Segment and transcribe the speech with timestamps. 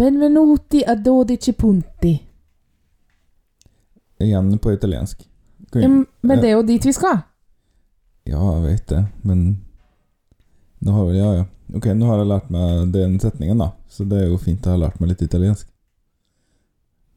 [0.00, 2.26] Benvenuti a dodici punti.
[4.18, 5.28] Igjen på italiensk.
[5.72, 5.88] Vi-
[6.20, 7.18] men det er jo dit vi skal.
[8.24, 9.64] Ja, jeg vet det, men
[10.78, 11.44] Nå har vel Ja, ja.
[11.74, 13.72] Ok, nå har jeg lært meg den setningen, da.
[13.88, 15.66] Så det er jo fint å ha lært meg litt italiensk.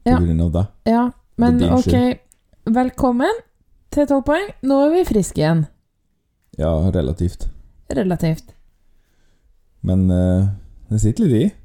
[0.04, 0.18] På Ja.
[0.20, 0.68] grunn av det.
[0.86, 2.20] Ja, men Det ok.
[2.66, 3.32] Velkommen
[3.92, 4.52] til 12 poeng.
[4.62, 5.68] Nå er vi friske igjen.
[6.58, 7.48] Ja, relativt.
[7.90, 8.54] Relativt.
[9.82, 10.50] Men uh,
[10.90, 11.63] det sitter litt i.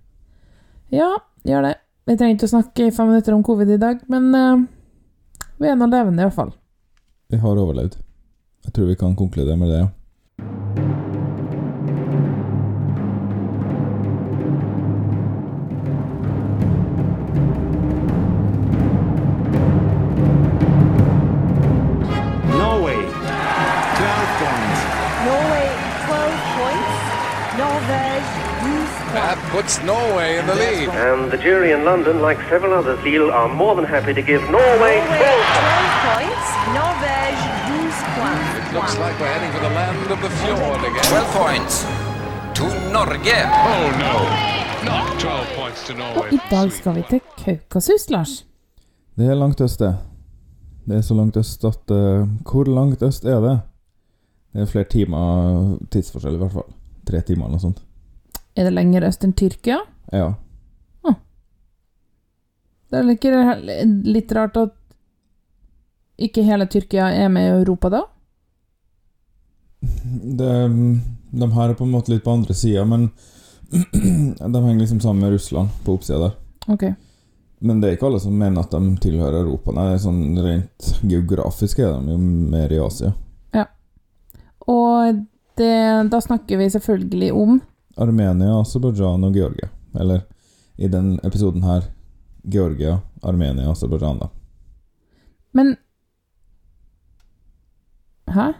[0.94, 1.74] Ja, gjør det.
[2.08, 4.64] Vi trenger ikke å snakke i fem minutter om covid i dag, men uh,
[5.60, 6.54] vi er nå levende iallfall.
[7.28, 7.98] Vi har overlevd.
[8.64, 10.77] Jeg tror vi kan konkludere med det, ja.
[29.58, 30.88] Puts Norway in the lead.
[30.88, 34.42] And the jury in London, like several others, Lille, are more than happy to give
[34.56, 36.48] Norway Norway 12 12 points.
[36.78, 38.48] Norvège 12 points.
[38.60, 41.06] It looks like we're heading for the land of the fjord again.
[41.10, 41.74] 12 points
[42.58, 43.38] to Norge.
[43.72, 44.14] Oh no,
[44.90, 46.30] not 12 points to Og Norway.
[46.32, 48.46] i dag skal vi til Kaukasus, Lars.
[49.16, 49.96] Det er langt øst, det.
[50.88, 53.60] Det er så langt øst at uh, Hvor langt øst er det?
[54.52, 56.70] Det er flere timer tidsforskjell, i hvert fall.
[57.10, 57.87] Tre timer eller noe sånt.
[58.58, 59.78] Er det lenger øst enn Tyrkia?
[60.10, 60.32] Ja.
[62.88, 63.32] Det er ikke
[64.08, 64.76] litt rart at
[66.18, 68.00] ikke hele Tyrkia er med i Europa da?
[69.80, 70.54] Det,
[71.30, 73.10] de her er på en måte litt på andre sida, men
[73.70, 76.34] de henger liksom sammen med Russland på oppsida der.
[76.72, 76.96] Okay.
[77.60, 79.74] Men det er ikke alle som mener at de tilhører Europa.
[79.76, 83.12] Nei, sånn rent geografisk er de jo mer i Asia.
[83.54, 83.66] Ja.
[84.64, 85.26] Og
[85.60, 85.74] det,
[86.08, 87.58] da snakker vi selvfølgelig om
[87.98, 89.68] Armenia, Aserbajdsjan og Georgia.
[89.98, 90.24] Eller
[90.78, 91.88] i den episoden her
[92.46, 94.30] Georgia, Armenia, Aserbajdsjan, da.
[95.52, 95.76] Men
[98.28, 98.52] Hæ?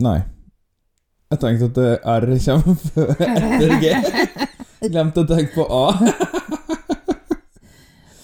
[0.00, 0.18] Nei.
[1.30, 3.94] Jeg tenkte at R kommer før etter G.
[4.88, 6.27] Glemte å tenke på A.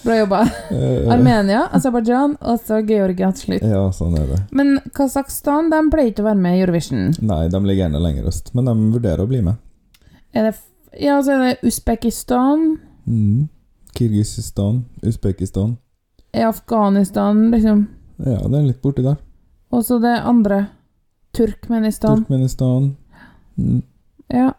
[0.05, 0.39] Bra jobba.
[0.71, 3.65] Eh, Armenia, Aserbajdsjan og så Georgia til slutt.
[3.65, 4.39] Ja, sånn er det.
[4.53, 7.07] Men Kasakhstan de pleier ikke å være med i Eurovision.
[7.25, 9.57] Nei, de ligger gjerne lenger øst, men de vurderer å bli med.
[10.33, 10.55] Er det
[11.01, 12.77] Ja, så er det Usbekistan.
[13.07, 13.49] Mm.
[13.97, 15.77] Kirgisistan, Usbekistan.
[16.33, 17.87] Er Afghanistan, liksom.
[18.17, 19.17] Ja, det er litt borti der.
[19.71, 20.67] Og så det andre.
[21.35, 22.21] Turkmenistan.
[22.23, 22.95] Turkmenistan.
[23.57, 23.81] Mm.
[24.29, 24.53] Ja.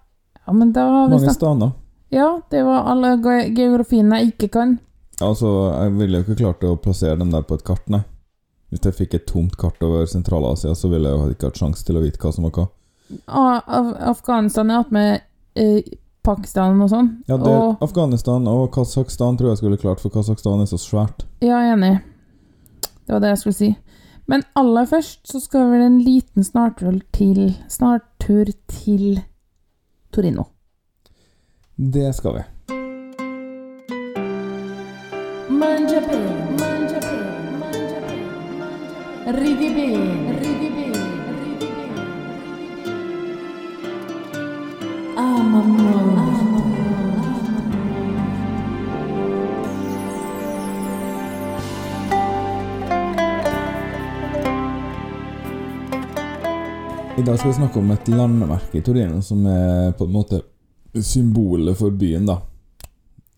[0.47, 1.73] ja, men da har vi Mange staner.
[2.12, 4.79] Ja, det var alle ge- geografiene jeg ikke kan.
[5.22, 8.03] Altså, jeg ville jo ikke klart å plassere dem der på et kart, nei.
[8.71, 11.87] Hvis jeg fikk et tomt kart over Sentral-Asia, så ville jeg jo ikke hatt sjanse
[11.87, 12.66] til å vite hva som var hva.
[13.31, 15.22] Ah, Af Afghanistan er med
[15.55, 15.87] eh,
[16.26, 17.12] Pakistan og sånn.
[17.31, 21.25] Ja, det, og Afghanistan og Kasakhstan tror jeg skulle klart, for Kasakhstan er så svært.
[21.41, 21.94] Ja, jeg er enig.
[23.06, 23.71] Det var det jeg skulle si.
[24.26, 29.21] Men aller først så skal vi en liten snartur til Snartur til
[30.10, 30.49] Torino.
[31.78, 32.44] Det skal vi.
[39.26, 40.92] Ridi bene, ridi.
[57.19, 60.41] I dag skal vi snakke om et landemerke i Torino som er på en måte
[61.03, 62.37] symbolet for byen, da.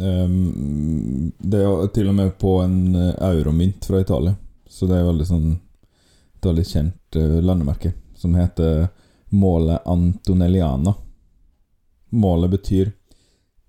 [0.03, 4.35] Ehm, det er til og med på en eh, euromynt fra Italia,
[4.69, 5.49] så det er veldig sånn
[6.39, 8.89] et veldig kjent eh, landemerke som heter
[9.35, 10.95] Målet Antonelliana.
[12.11, 12.93] Målet betyr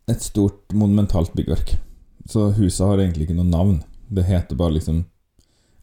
[0.10, 1.76] et stort, monumentalt byggverk.
[2.30, 3.80] Så huset har egentlig ikke noe navn.
[4.10, 5.04] Det heter bare liksom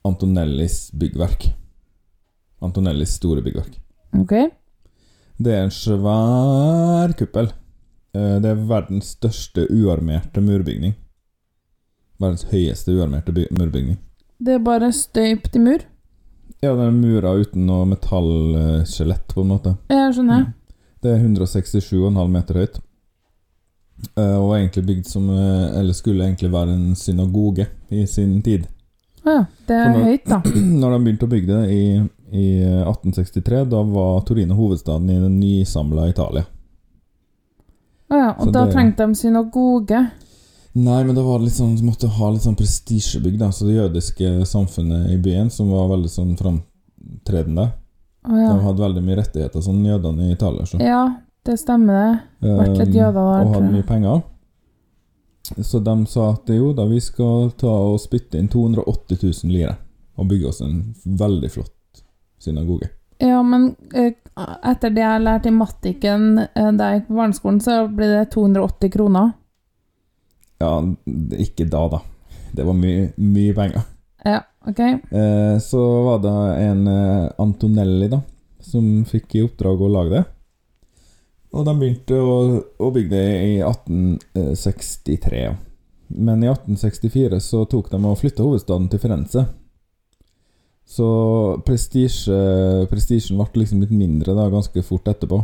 [0.06, 1.48] Antonellis byggverk.
[2.62, 3.76] Antonellis store byggverk.
[4.16, 4.32] Ok.
[5.36, 7.50] Det er en svær kuppel.
[8.14, 10.94] Eh, Det er verdens største uarmerte murbygning.
[12.18, 13.98] Verdens høyeste uarmerte murbygning.
[14.38, 15.84] Det er bare støypt i mur.
[16.64, 19.74] Ja, den er mura uten noe metallskjelett, på en måte.
[19.92, 20.46] Jeg skjønner.
[21.04, 22.78] Det er 167,5 meter høyt.
[24.16, 28.66] Eh, Og egentlig bygd som eh, Eller skulle egentlig være en synagoge i sin tid.
[29.24, 29.44] Å ja.
[29.68, 30.40] Det er når, høyt, da.
[30.82, 31.84] Når de begynte å bygge det i,
[32.32, 32.46] i
[32.82, 36.44] 1863, da var Torino hovedstaden i det nysamla Italia.
[38.10, 38.28] Å ja.
[38.38, 40.04] Og Så da det- trengte de synagoge.
[40.76, 43.48] Nei, men da var litt sånn, måtte ha litt sånn prestisjebygg, da.
[43.52, 47.70] Så det jødiske samfunnet i byen, som var veldig sånn framtredende
[48.28, 48.50] oh, ja.
[48.50, 50.66] De hadde veldig mye rettigheter, sånn jødene i Italia.
[50.68, 50.80] Så.
[50.84, 51.04] Ja,
[51.48, 52.50] det stemmer det.
[52.50, 54.20] Vært litt Um, jøder der, og hadde mye penger.
[55.62, 59.76] Så de sa at jo da, vi skal ta og spytte inn 280 000 lire
[60.16, 62.04] og bygge oss en veldig flott
[62.42, 62.90] synagoge.
[63.22, 64.12] Ja, men eh,
[64.60, 68.24] etter det jeg lærte i matikken eh, da jeg gikk på barneskolen, så ble det
[68.34, 69.32] 280 kroner.
[70.62, 70.72] Ja,
[71.36, 72.00] ikke da, da.
[72.56, 73.84] Det var mye, mye penger.
[74.26, 74.80] Ja, OK?
[74.80, 78.22] Eh, så var det en eh, Antonelli da
[78.66, 80.24] som fikk i oppdrag å lage det.
[81.54, 82.38] Og de begynte å,
[82.82, 85.44] å bygge det i 1863.
[86.16, 89.46] Men i 1864 så tok de og flytta hovedstaden til Firenze.
[90.86, 91.06] Så
[91.66, 95.40] prestisjen ble liksom litt mindre da ganske fort etterpå.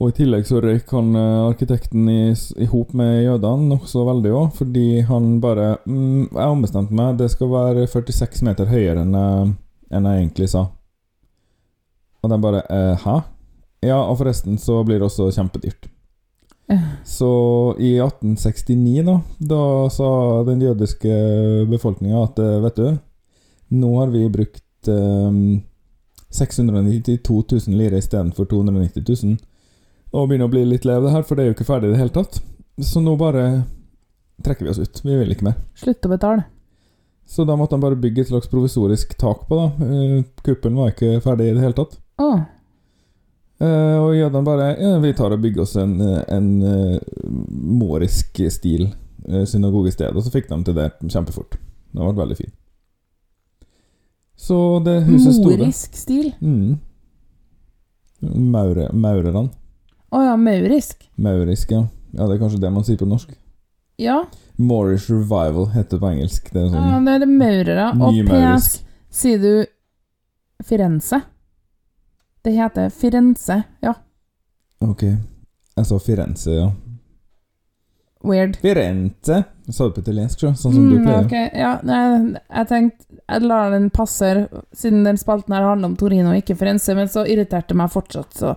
[0.00, 4.30] Og i tillegg så røyk han eh, arkitekten i, i hop med jødene nokså veldig
[4.32, 9.12] òg, fordi han bare mm, Jeg ombestemte meg, det skal være 46 meter høyere enn
[9.18, 9.50] jeg,
[9.92, 10.64] enn jeg egentlig sa.
[12.24, 13.18] Og de bare eh, Hæ?
[13.84, 15.90] Ja, og forresten så blir det også kjempedyrt.
[16.72, 16.88] Eh,
[17.18, 17.30] Så
[17.76, 19.18] i 1869, da,
[19.52, 19.62] da
[19.92, 20.10] sa
[20.48, 21.12] den jødiske
[21.68, 22.88] befolkninga at eh, vet du,
[23.76, 25.40] nå har vi brukt eh,
[26.30, 29.38] 692 000 lire istedenfor 290 000.
[30.10, 31.90] Og begynner å bli litt lei av det her, for det er jo ikke ferdig
[31.90, 32.40] i det hele tatt.
[32.82, 33.44] Så nå bare
[34.44, 35.02] trekker vi oss ut.
[35.04, 35.58] Vi vil ikke mer.
[35.78, 36.46] Slutt å betale.
[37.30, 39.86] Så da måtte han bare bygge et slags provisorisk tak på, da.
[39.86, 41.94] Eh, Kuppelen var ikke ferdig i det hele tatt.
[42.20, 42.30] Å,
[43.60, 46.94] Uh, og jødene bare ja, Vi tar og bygger oss en, eh, en uh,
[47.50, 48.86] morisk stil
[49.28, 50.16] uh, synagogested.
[50.16, 51.58] Og så fikk de til det kjempefort.
[51.92, 52.54] Det ble veldig fint.
[54.40, 56.30] Så det huset sto morisk stil.
[56.40, 56.78] Mm.
[58.48, 59.50] Maure, maurerne.
[60.10, 61.04] Å ja, maurisk.
[61.16, 61.84] Maurisk, ja.
[62.12, 63.30] Ja, Det er kanskje det man sier på norsk.
[64.00, 64.24] Ja,
[64.58, 66.50] Maurish Revival heter det på engelsk.
[66.52, 67.84] Det er ja sånn det er det maurere.
[68.00, 68.70] Og PS
[69.10, 69.66] sier du
[70.64, 71.20] Firenze.
[72.44, 73.62] Det heter Firenze.
[73.84, 73.94] Ja,
[74.80, 75.02] Ok.
[75.76, 76.70] Jeg sa Firenze, ja.
[78.24, 78.56] weird.
[78.60, 79.44] Firenze!
[79.66, 81.24] Jeg sa det på italiensk, så, sånn som du Mm, pleier.
[81.24, 85.96] ok, ja, nei, jeg tenkte Jeg lar den passe, siden den spalten her handler om
[85.96, 88.56] Torino ikke Firenze, men så irriterte det meg fortsatt, så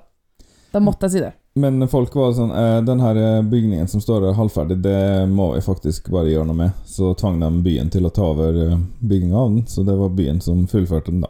[0.74, 1.34] da måtte jeg si det.
[1.56, 5.52] Men folk var sånn eh, Den her eh, bygningen som står der halvferdig, det må
[5.54, 6.80] vi faktisk bare gjøre noe med.
[6.90, 10.16] Så tvang de byen til å ta over eh, bygginga av den, så det var
[10.18, 11.30] byen som fullførte den, da.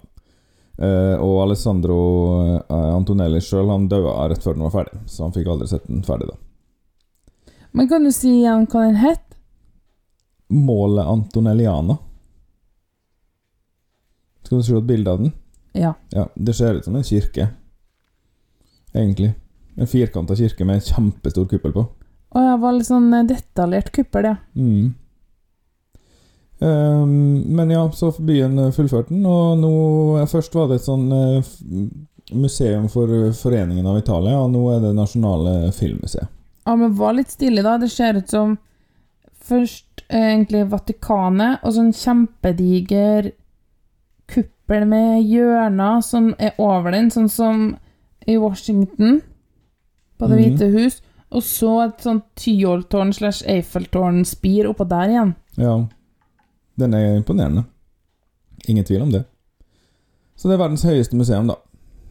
[0.79, 1.97] Eh, og Alessandro
[2.71, 6.07] Antonelli sjøl, han daua rett før den var ferdig, så han fikk aldri sett den
[6.07, 6.39] ferdig, da.
[7.73, 9.27] Men kan du si igjen hva den het?
[10.53, 11.97] Målet Antonelliana.
[14.45, 15.35] Skal du se et bilde av den?
[15.73, 15.95] Ja.
[16.13, 17.49] Ja, det ser ut som en kirke,
[18.93, 19.33] egentlig.
[19.77, 21.85] En firkanta kirke med en kjempestor kuppel på.
[22.33, 24.35] Å ja, var litt sånn eh, detaljert kuppel, ja.
[24.57, 24.93] Mm.
[26.63, 29.71] Um, men ja, så byen eh, fullførte den, og nå
[30.31, 31.49] Først var det et sånn uh,
[32.31, 36.29] museum for Foreningen av Italia, og nå er det Nasjonale Filmmuseet.
[36.63, 37.75] Ja, men var litt stilig, da.
[37.77, 38.55] Det ser ut som
[39.43, 43.33] først eh, egentlig Vatikanet, og sånn kjempediger
[44.31, 47.65] kuppel med hjørner som er over den, sånn som
[48.23, 49.19] i Washington,
[50.17, 51.01] på Det hvite hus.
[51.33, 55.35] Og så et sånt Tyholtårn slash Eiffeltårn-spir oppå der igjen.
[55.57, 55.75] Ja,
[56.77, 57.63] den er imponerende.
[58.67, 59.23] Ingen tvil om det.
[60.35, 61.57] Så det er verdens høyeste museum, da.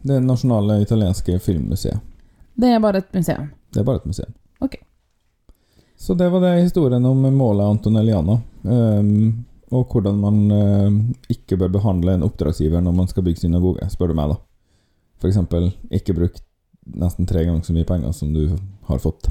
[0.03, 2.01] Det nasjonale italienske filmmuseet.
[2.59, 3.47] Det er bare et museum.
[3.73, 4.33] Det er bare et museum.
[4.59, 4.75] Ok.
[5.97, 8.41] Så det var det historien om målet Antonelliana.
[8.61, 10.97] Um, og hvordan man uh,
[11.31, 14.41] ikke bør behandle en oppdragsgiver når man skal bygge synagoge, spør du meg, da.
[15.23, 16.41] For eksempel ikke bruk
[16.85, 18.57] nesten tre ganger så mye penger som du
[18.89, 19.29] har fått.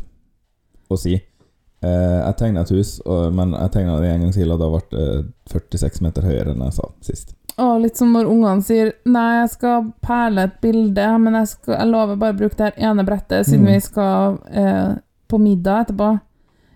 [0.93, 4.51] å si eh, Jeg tegna et hus, og, men jeg tegna det en gang til,
[4.53, 5.07] og da ble det
[5.53, 7.35] 46 meter høyere enn jeg sa sist.
[7.61, 11.75] Og litt som når ungene sier Nei, jeg skal perle et bilde, men jeg, skal,
[11.77, 13.73] jeg lover bare å bruke det her ene brettet, siden Mm.
[13.75, 14.93] vi skal eh,
[15.29, 16.09] på middag etterpå.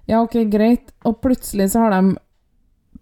[0.06, 0.92] Ja, ok, greit.
[1.04, 2.16] Og plutselig så har de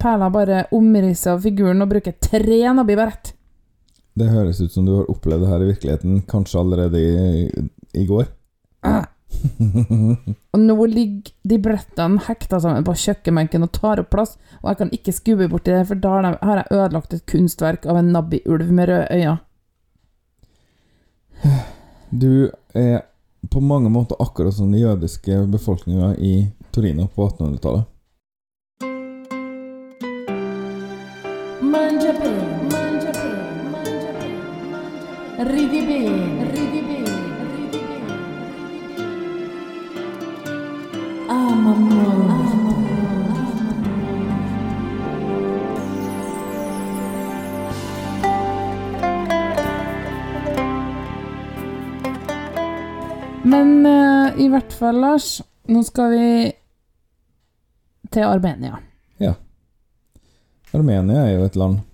[0.01, 3.34] perla bare omrisset av figuren og bruker tre nabbi brett.
[4.15, 7.67] Det høres ut som du har opplevd det her i virkeligheten, kanskje allerede i,
[7.99, 8.29] i går.
[8.87, 9.09] Ah.
[10.55, 14.79] Og nå ligger de brettene hekta sammen på kjøkkenbenken og tar opp plass, og jeg
[14.81, 18.71] kan ikke skubbe borti det, for da har jeg ødelagt et kunstverk av en nabbi-ulv
[18.71, 19.39] med røde øyne.
[22.15, 22.47] Du
[22.79, 23.01] er
[23.51, 27.89] på mange måter akkurat som den jødiske befolkninga i Torino på 1800-tallet.
[35.45, 37.05] Bene, ben, bene, ben, bene, ben.
[41.29, 42.65] bene, ridi Men.
[53.45, 53.87] Men
[54.41, 56.53] i hvert fall, Lars, nå skal vi
[58.11, 58.79] til Armenia.
[59.21, 59.35] Ja.
[60.73, 61.94] Armenia er jo et land.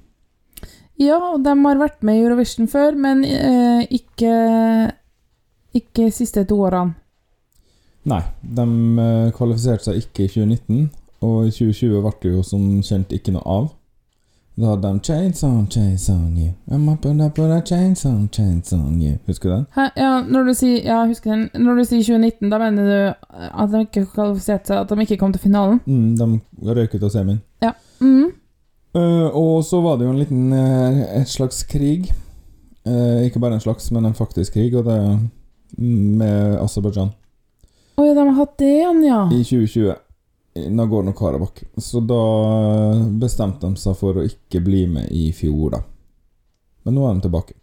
[1.00, 4.34] Ja, og de har vært med i Eurovision før, men eh, ikke
[5.74, 6.96] ikke de siste to årene.
[8.10, 8.64] Nei, de
[9.04, 10.88] eh, kvalifiserte seg ikke i 2019,
[11.26, 13.68] og i 2020 ble det jo som kjent ikke noe av.
[14.60, 16.50] Da hadde de Chains on, chains on you.
[16.68, 19.14] I'm up and up and a chains on, chains on you.
[19.26, 19.66] Husker du den?
[19.76, 19.86] Hæ?
[19.96, 21.46] Ja, når du sier, ja, husker den.
[21.54, 25.16] Når du sier 2019, da mener du at de ikke kvalifiserte seg, at de ikke
[25.22, 25.80] kom til finalen?
[25.86, 27.40] Mm, de røyk ut av semien.
[28.00, 28.28] Mhm.
[28.96, 32.10] Eh, og så var det jo en liten et slags krig.
[32.84, 34.98] Eh, ikke bare en slags, men en faktisk krig, og det
[35.78, 37.12] med Aserbajdsjan
[38.00, 39.20] Å ja, de har hatt det igjen, ja.
[39.30, 39.92] i 2020.
[40.58, 41.62] I Nagorno-Karabakh.
[41.78, 42.22] Så da
[43.20, 45.82] bestemte de seg for å ikke bli med i fjor, da.
[46.82, 47.54] Men nå er de tilbake.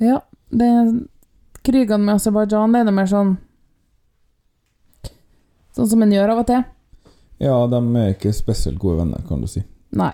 [0.00, 0.70] Ja, det
[1.60, 3.34] Krigene med Aserbajdsjan, det er mer sånn
[5.76, 6.62] Sånn som en gjør av og til?
[7.40, 9.60] Ja, de er ikke spesielt gode venner, kan du si.
[9.96, 10.10] Nei.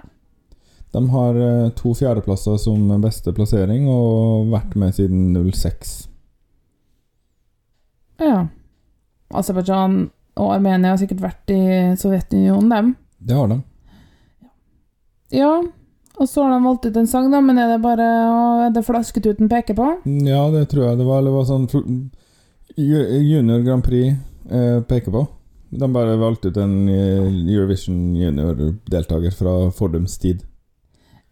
[0.97, 5.97] De har eh, to fjerdeplasser som beste plassering, og vært med siden 06.
[8.25, 8.47] Ja.
[9.37, 10.07] Aserbajdsjan
[10.41, 11.62] og Armenia har sikkert vært i
[12.00, 12.95] Sovjetunionen, dem.
[13.19, 13.61] Det har de.
[15.37, 15.53] Ja,
[16.17, 18.07] og så har de valgt ut en sang, da, men er det bare
[18.67, 19.88] er det flasketuten peker på?
[20.25, 21.25] Ja, det tror jeg det var.
[21.26, 21.67] Det var sånn
[22.76, 24.15] Junior Grand Prix
[24.49, 25.26] eh, peker på.
[25.76, 30.45] De bare valgte ut en eh, Eurovision junior-deltaker fra fordums tid,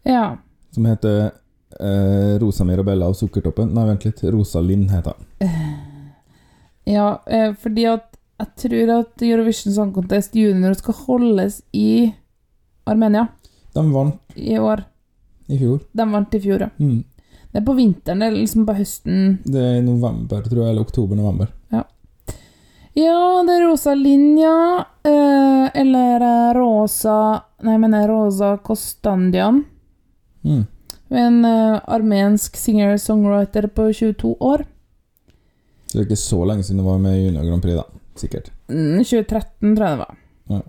[0.04, 0.36] Ja.
[0.74, 1.30] som heter
[1.80, 3.70] eh, Rosa Mirabella og Sukkertoppen.
[3.74, 4.20] Nei, vent litt.
[4.34, 5.50] Rosa Lind heter den.
[6.84, 12.10] Ja, eh, fordi at jeg tror at Eurovision Song Contest Junior skal holdes i
[12.86, 13.28] Armenia
[13.72, 14.82] De vant i år.
[15.48, 15.80] i fjor.
[15.92, 16.68] De vant i fjor, ja.
[16.78, 17.04] Mm.
[17.52, 19.38] Det er på vinteren, det er liksom på høsten.
[19.44, 21.48] Det er i november, tror jeg, eller oktober-november.
[22.94, 27.16] Ja, det er Rosa Linja, eh, eller eh, Rosa
[27.64, 29.64] Nei, jeg mener Rosa Kostandian.
[30.44, 30.64] Mm.
[31.08, 34.64] Hun er en uh, armensk singer-songwriter på 22 år.
[35.86, 38.00] Så det er ikke så lenge siden du var med i Junior Grand Prix, da.
[38.18, 38.50] Sikkert.
[38.70, 40.16] Mm, 2013, tror jeg det var.
[40.54, 40.62] Ja.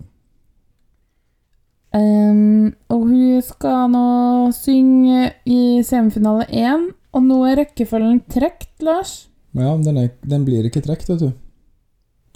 [1.96, 4.06] Um, og hun skal nå
[4.52, 9.14] synge i semifinale 1, og nå er rekkefølgen trukket, Lars.
[9.56, 11.30] Ja, den, er, den blir ikke trukket, vet du.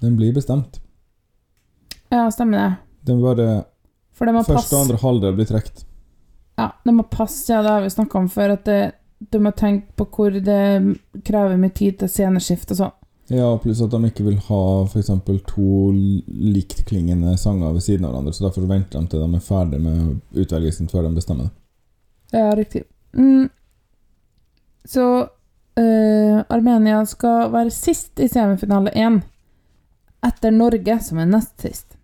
[0.01, 0.81] Den blir bestemt.
[2.11, 2.71] Ja, stemmer det.
[3.11, 3.51] Den bare
[4.21, 5.85] Første og andre halvdel blir trukket.
[6.61, 8.81] Ja, det må passe, ja, det har vi snakka om før, at det,
[9.33, 10.65] du må tenke på hvor det
[11.25, 12.97] krever mye tid til sceneskift og sånn.
[13.31, 15.09] Ja, pluss at de ikke vil ha f.eks.
[15.47, 15.71] to
[16.27, 20.41] liktklingende sanger ved siden av hverandre, så derfor venter de til de er ferdig med
[20.43, 21.55] utvelgelsen før de bestemmer det.
[22.35, 22.83] Ja, riktig.
[23.15, 23.47] Mm.
[24.85, 25.07] Så
[25.79, 29.23] øh, Armenia skal være sist i semifinale 1,
[30.27, 31.97] etter Norge, som er nest sist.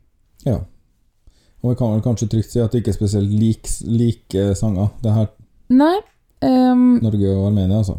[0.46, 0.60] Ja.
[1.64, 4.92] Og vi kan vel kanskje trygt si at det ikke er spesielt lik, like sanger,
[5.02, 5.32] det her
[5.72, 5.96] Nei.
[6.44, 7.96] Um, Norge og Armenia, altså.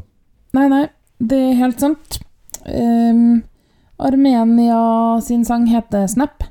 [0.56, 0.86] Nei, nei,
[1.20, 2.20] det er helt sant.
[2.64, 3.42] Um,
[3.98, 6.46] Armenia sin sang heter Snap.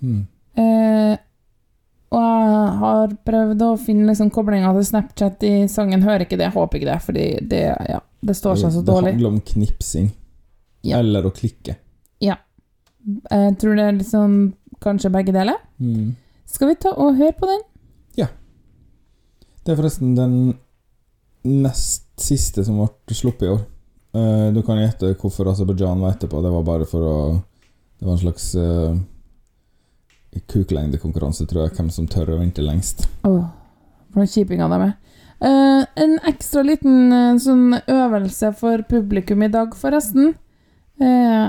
[0.00, 0.22] Mm.
[0.56, 1.16] Uh,
[2.14, 6.04] og jeg har prøvd å finne liksom koblinga til Snapchat i sangen.
[6.06, 9.16] Hører ikke det, håper ikke det, fordi det, ja, det står seg så det dårlig.
[9.16, 10.12] handler om knipsing.
[10.86, 11.00] Ja.
[11.02, 11.76] Eller å klikke.
[12.22, 12.38] Ja.
[13.04, 14.38] Jeg tror det er litt sånn
[14.82, 15.58] kanskje begge deler.
[15.78, 16.14] Mm.
[16.46, 17.64] Skal vi ta og høre på den?
[18.22, 18.28] Ja.
[19.64, 20.36] Det er forresten den
[21.46, 23.64] nest siste som ble sluppet i år.
[24.16, 26.40] Uh, du kan gjette hvorfor Aserbajdsjan var etterpå.
[26.42, 27.18] Det var bare for å
[27.96, 28.96] Det var en slags uh,
[30.52, 33.06] kuklengdekonkurranse, tror jeg, hvem som tør å vente lengst.
[33.24, 33.46] Åh,
[34.10, 34.96] for noen kjipinger de er.
[35.36, 40.34] Uh, en ekstra liten uh, sånn øvelse for publikum i dag, forresten.
[40.96, 41.46] Eh,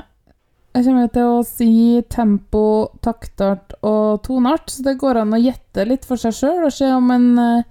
[0.78, 1.70] jeg kommer til å si
[2.10, 2.64] tempo,
[3.02, 6.90] taktart og tonart, så det går an å gjette litt for seg sjøl og se
[6.94, 7.64] om en eh,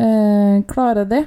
[0.00, 1.24] eh, klarer det.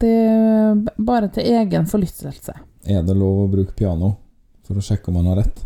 [0.00, 2.54] Det er bare til egen forlystelse.
[2.88, 4.14] Er det lov å bruke piano
[4.66, 5.62] for å sjekke om man har rett?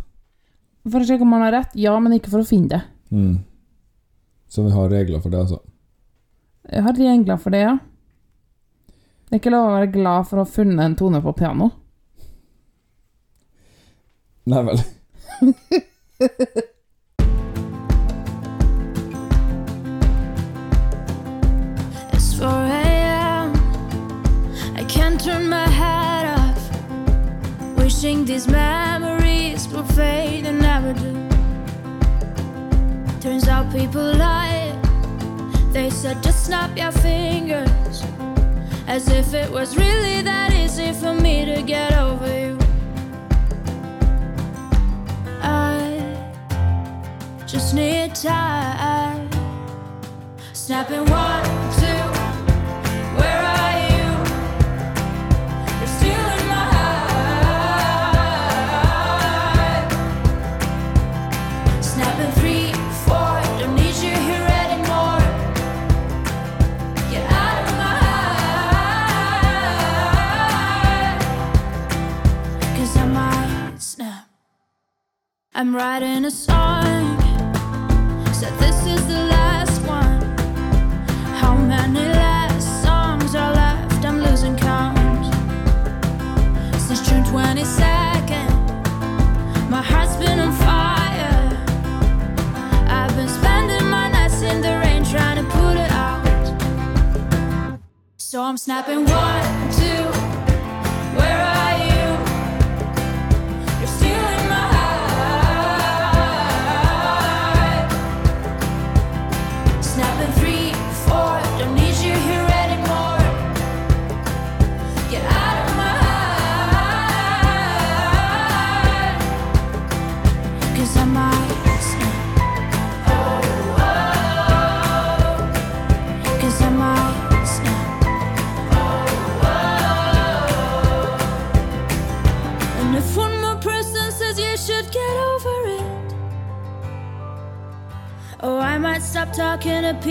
[0.87, 2.83] For å sjekke om man har rett, ja, men ikke for å finne det.
[3.15, 3.39] Mm.
[4.51, 5.63] Så vi har regler for det, altså.
[6.67, 7.77] Jeg har regler for det, ja.
[9.27, 11.71] Det er ikke lov å være glad for å ha funnet en tone på piano.
[14.49, 14.79] Nei vel.
[22.13, 23.53] It's 4 a.m.
[24.77, 26.63] I can't turn my head off.
[27.77, 31.13] Wishing these memories will fade and never do.
[33.21, 34.79] Turns out people lie.
[35.73, 38.05] They said just snap your fingers.
[38.87, 42.66] As if it was really that easy for me to get over you.
[47.47, 49.31] Just need time.
[50.53, 51.45] Snapping one,
[51.79, 52.03] two,
[53.17, 54.07] where are you?
[55.79, 57.85] You're in my heart.
[61.85, 62.73] Snapping three,
[63.07, 65.23] four, don't need you here anymore.
[67.11, 67.95] Get out of my
[72.97, 74.29] I might snap.
[75.55, 77.26] I'm writing a song.
[98.37, 100.05] So I'm snapping one, two.
[101.17, 101.86] Where are you?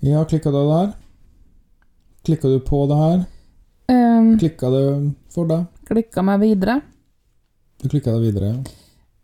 [0.00, 0.92] Ja, klikka du der?
[2.24, 3.24] Klikka du på det her?
[3.90, 4.84] Um, Klikka det
[5.34, 5.66] for deg?
[5.90, 6.78] klikka meg videre.
[7.82, 8.76] Du klikka det videre, ja.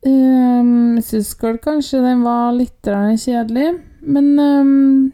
[0.07, 3.71] Um, jeg syns kanskje den var litt kjedelig,
[4.03, 5.13] men um,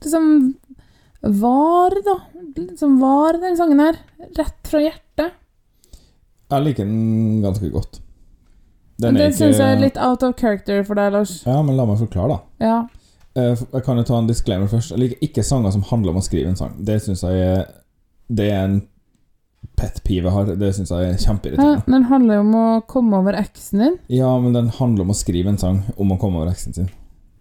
[0.00, 0.54] liksom
[1.20, 2.14] Var, da.
[2.56, 3.98] Liksom var den sangen her.
[4.38, 5.34] Rett fra hjertet.
[6.50, 8.00] Jeg liker den ganske godt.
[9.00, 11.40] Den det syns jeg er litt out of character for deg, Lars.
[11.44, 12.64] Ja, men la meg forklare, da.
[12.64, 12.78] Ja.
[13.38, 14.90] Eh, Jeg kan jo ta en disclaimer først.
[14.90, 16.74] Jeg liker ikke sanger som handler om å skrive en sang.
[16.78, 17.68] Det syns jeg er
[18.30, 18.80] Det er en
[19.76, 20.50] pet pive jeg har.
[20.58, 21.22] Det syns jeg er ja.
[21.24, 21.82] kjempeirriterende.
[21.86, 23.96] Den handler jo om å komme over eksen din.
[24.08, 26.90] Ja, men den handler om å skrive en sang om å komme over eksen sin.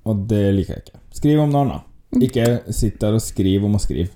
[0.06, 1.02] Og det liker jeg ikke.
[1.20, 1.86] Skriv om noe annet.
[2.26, 4.10] Ikke sitt der og skriv om å skrive.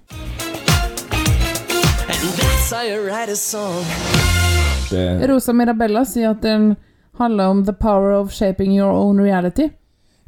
[4.90, 6.74] Det, Rosa Mirabella sier at den
[7.20, 9.70] handler om the power of shaping your own reality.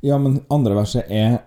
[0.06, 1.40] Ja, men andre verset er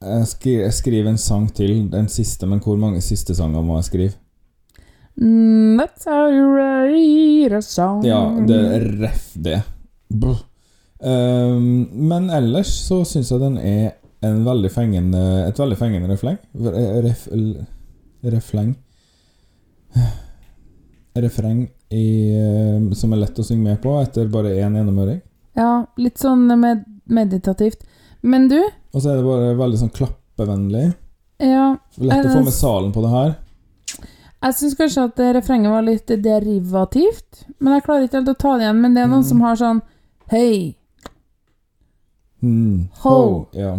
[0.00, 3.88] jeg skri- skriver en sang til, den siste, men hvor mange siste sanger må jeg
[3.90, 4.14] skrive?
[5.20, 8.00] Mm, that's how you write a song.
[8.06, 9.58] Ja, det er ref det.
[11.00, 13.92] Um, men ellers så syns jeg den er
[14.24, 16.38] en veldig fengende, et veldig fengende refleng.
[17.04, 17.26] Ref,
[18.24, 18.74] refleng
[21.20, 22.04] Refreng i,
[22.78, 25.20] um, som er lett å synge med på etter bare én gjennomhøring.
[25.58, 27.82] Ja, litt sånn med meditativt.
[28.22, 28.58] Men du,
[28.94, 30.94] Og så er det bare veldig sånn klappevennlig.
[31.40, 33.30] ja Lett å få med salen på det her.
[34.42, 38.38] Jeg syns kanskje at det refrenget var litt derivativt, men jeg klarer ikke helt å
[38.40, 38.80] ta det igjen.
[38.80, 39.28] Men det er noen Mm.
[39.28, 39.82] som har sånn
[40.30, 40.76] Hei!
[42.42, 42.88] Mm.
[43.02, 43.46] Ho.
[43.52, 43.74] Ja.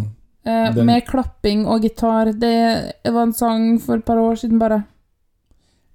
[0.45, 2.31] Eh, Den- Med klapping og gitar.
[2.37, 4.83] Det var en sang for et par år siden, bare.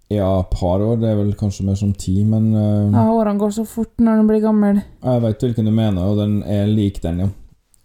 [0.09, 0.97] Ja, par år.
[1.01, 4.19] Det er vel kanskje mer som ti, men uh, Ja, Årene går så fort når
[4.21, 4.77] en blir gammel.
[5.03, 7.29] Jeg vet hvilken du mener, og den er lik den, ja.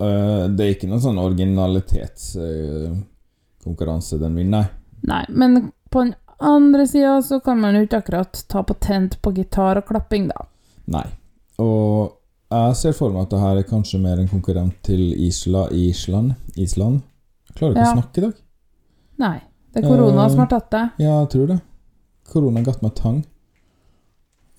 [0.02, 4.68] Uh, det er ikke noen sånn originalitetskonkurranse den vinner, nei.
[5.02, 9.32] Nei, men på den andre sida så kan man jo ikke akkurat ta patent på
[9.38, 10.36] gitar og klapping, da.
[10.94, 11.08] Nei.
[11.62, 12.12] Og
[12.52, 16.34] jeg ser for meg at det her er kanskje mer en konkurrent til Isla, Island
[16.60, 16.96] Island?
[17.50, 17.92] Jeg klarer ikke Ja.
[17.92, 18.34] å snakke i dag.
[19.22, 19.38] Nei.
[19.72, 20.86] Det er korona som har tatt det.
[21.00, 21.60] Ja, jeg tror det.
[22.32, 23.22] Korona gatt med tang.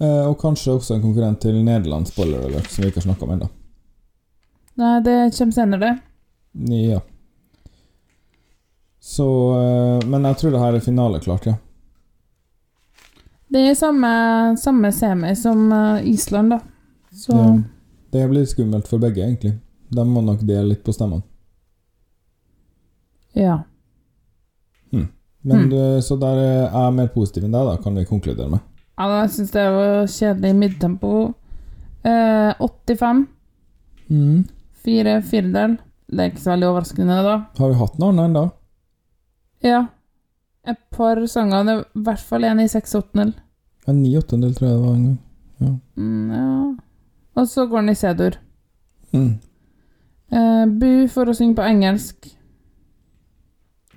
[0.02, 3.26] Eh, og kanskje også en konkurrent til Nederland, spoiler alert, som vi ikke har snakka
[3.26, 3.48] om ennå.
[4.80, 5.92] Nei, det kommer senere, det.
[6.92, 7.00] Ja.
[9.02, 9.26] Så
[9.58, 11.54] eh, Men jeg tror det her er finaleklart, ja.
[13.52, 14.10] Det er samme,
[14.56, 16.60] samme semi som eh, Island, da.
[17.12, 17.52] Så Ja.
[18.12, 19.54] Det blir skummelt for begge, egentlig.
[19.88, 21.22] De må nok dele litt på stemmene.
[23.32, 23.62] ja.
[25.42, 26.00] Men mm.
[26.06, 28.60] Så der er jeg mer positiv enn deg, da, kan vi konkludere med.
[28.98, 31.12] ja jeg syns det var kjedelig midtempo.
[32.06, 33.24] Eh, 85.
[34.10, 34.44] Mm.
[34.84, 35.78] Fire firedel.
[36.12, 37.36] Det er ikke så veldig overraskende, da.
[37.58, 38.44] Har vi hatt noe annet da?
[39.64, 39.82] Ja.
[40.68, 41.64] Et par sanger.
[41.64, 43.32] Det er i hvert fall en i seks åttendel.
[43.88, 45.78] En ni åttendel, tror jeg det var en gang.
[45.96, 46.50] Mm, ja.
[47.38, 48.36] Og så går den i C-dur.
[49.12, 49.32] Mm.
[50.32, 52.28] Eh, Bu for å synge på engelsk.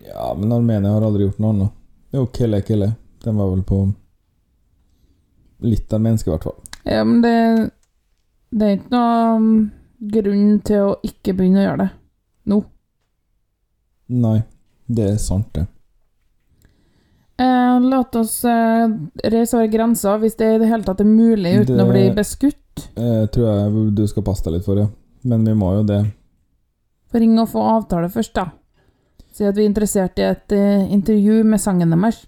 [0.07, 1.71] Ja, men Armenia har aldri gjort noe annet.
[2.15, 2.91] Jo, Kelle Kelle.
[3.23, 3.79] Den var vel på
[5.65, 6.57] litt armensk, i hvert fall.
[6.85, 7.71] Ja, men det
[8.55, 9.47] Det er ikke noe um,
[10.13, 11.89] grunn til å ikke begynne å gjøre det.
[12.45, 12.59] nå.
[14.21, 14.35] Nei,
[14.87, 15.65] det er sant, det.
[17.41, 18.85] Eh, la oss eh,
[19.33, 22.03] reise over grensa, hvis det i det hele tatt er mulig uten Det- å bli
[22.15, 22.85] beskutt.
[22.95, 24.87] Eh, tror jeg du skal passe deg litt for, ja.
[25.23, 25.99] Men vi må jo det.
[27.11, 28.45] Få ringe og få avtale først, da.
[29.35, 32.21] Si at vi er interessert i et uh, intervju med sangen deres.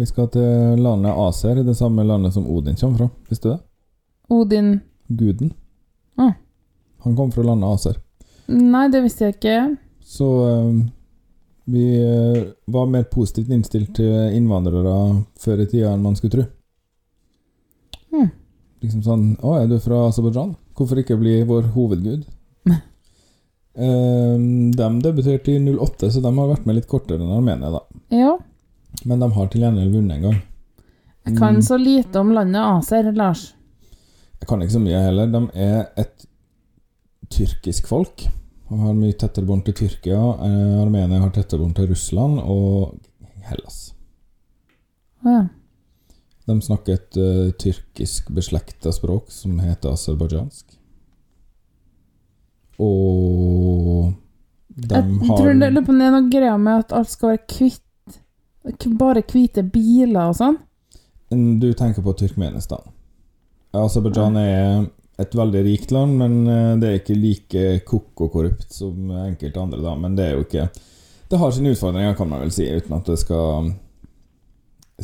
[0.00, 3.08] Vi skal til landet Aser, det samme landet som Odin kommer fra.
[3.28, 3.58] Visste du det?
[4.32, 4.70] Odin
[5.08, 5.52] Guden.
[6.16, 6.32] Ah.
[7.04, 7.98] Han kom fra landet Aser.
[8.48, 9.56] Nei, det visste jeg ikke.
[10.00, 10.80] Så uh,
[11.68, 14.94] vi uh, var mer positivt innstilt til innvandrere
[15.40, 16.46] før i tida enn man skulle tro.
[18.12, 18.32] Hmm.
[18.80, 20.56] Liksom sånn Å, er du fra Aserbajdsjan?
[20.76, 22.24] Hvorfor ikke bli vår hovedgud?
[23.74, 24.36] Eh,
[24.76, 27.80] de debuterte i 08, så de har vært med litt kortere enn Armenia, da.
[28.12, 28.34] Ja.
[29.08, 30.42] Men de har til gjengjeld vunnet en gang.
[31.24, 31.62] Jeg kan Mm.
[31.62, 33.54] så lite om landet Aser, Lars.
[34.40, 35.26] Jeg kan ikke så mye heller.
[35.26, 36.26] De er et
[37.30, 38.26] tyrkisk folk.
[38.70, 40.16] Og har mye tettere bånd til Tyrkia.
[40.18, 42.98] Eh, Armenia har tettere bånd til Russland og
[43.44, 43.92] Hellas.
[45.24, 45.46] Ja.
[46.48, 50.64] De snakker et uh, tyrkisk beslekta språk som heter aserbajdsjansk.
[52.82, 54.12] Og
[54.72, 57.34] de Jeg har tror det, lurer på det er noe greia med at alt skal
[57.34, 58.18] være hvitt.
[58.98, 60.58] Bare hvite biler og sånn.
[61.32, 62.84] Du tenker på Turkmenistan.
[63.72, 64.84] Aserbajdsjan er
[65.22, 69.80] et veldig rikt land, men eh, det er ikke like koko korrupt som enkelte andre,
[69.84, 69.94] da.
[69.98, 70.68] Men det er jo ikke
[71.32, 73.72] Det har sine utfordringer, kan man vel si, uten at det skal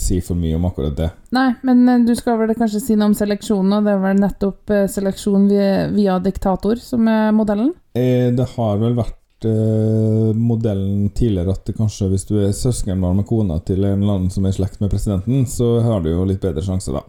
[0.03, 1.11] si for mye om akkurat det.
[1.37, 4.21] Nei, men eh, du skal vel kanskje si noe om seleksjonen, og det er vel
[4.23, 5.49] nettopp eh, seleksjon
[5.95, 7.73] via, diktator som er modellen?
[7.95, 9.15] Eh, Det har vel vært
[10.35, 14.51] modellen tidligere at kanskje hvis du er søskenbarn med kona til en land som er
[14.51, 17.05] i slekt med presidenten, så har du jo litt bedre sjanse, da.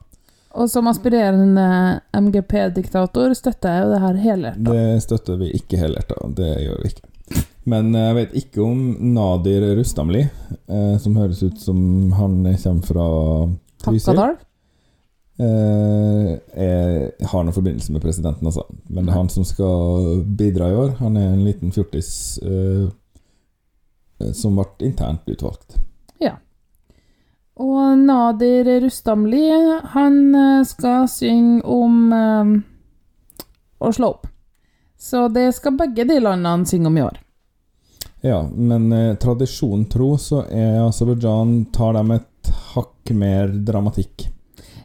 [0.60, 1.66] Og som aspirerende
[2.14, 4.70] MGP-diktator støtter jeg jo det her helhjertet.
[4.70, 7.09] Det støtter vi ikke helhjerta, det gjør vi ikke.
[7.70, 11.80] Men eh, jeg vet ikke om Nadir Rustamli, eh, som høres ut som
[12.18, 13.08] han kommer fra
[13.84, 14.22] Trysil,
[15.40, 18.66] eh, er, har noen forbindelse med presidenten, altså.
[18.88, 20.98] Men det er han som skal bidra i år.
[21.04, 22.12] Han er en liten fjortis
[22.44, 22.90] eh,
[24.20, 25.80] eh, som ble internt utvalgt.
[26.20, 26.38] Ja.
[27.60, 29.46] Og Nadir Rustamli,
[29.94, 32.60] han eh, skal synge om eh,
[33.80, 34.28] å slå opp.
[35.00, 37.20] Så det skal begge de landene synge om i år.
[38.22, 44.28] Ja, men eh, tradisjonen tro så er Aserbajdsjan tar dem et hakk mer dramatikk.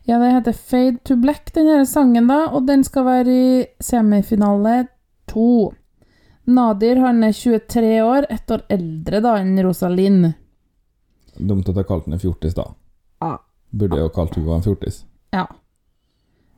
[0.05, 3.65] Ja, det heter Fade to Black, den her sangen, da, og den skal være i
[3.83, 4.87] semifinale
[5.31, 5.73] to.
[6.45, 10.35] Nadir han er 23 år, ett år eldre da enn Rosalind.
[11.41, 12.69] Dumt at jeg kalte en fjortis, da.
[13.25, 13.39] Ja.
[13.75, 15.01] Burde jeg jo kalt hun en fjortis.
[15.33, 15.47] Ja.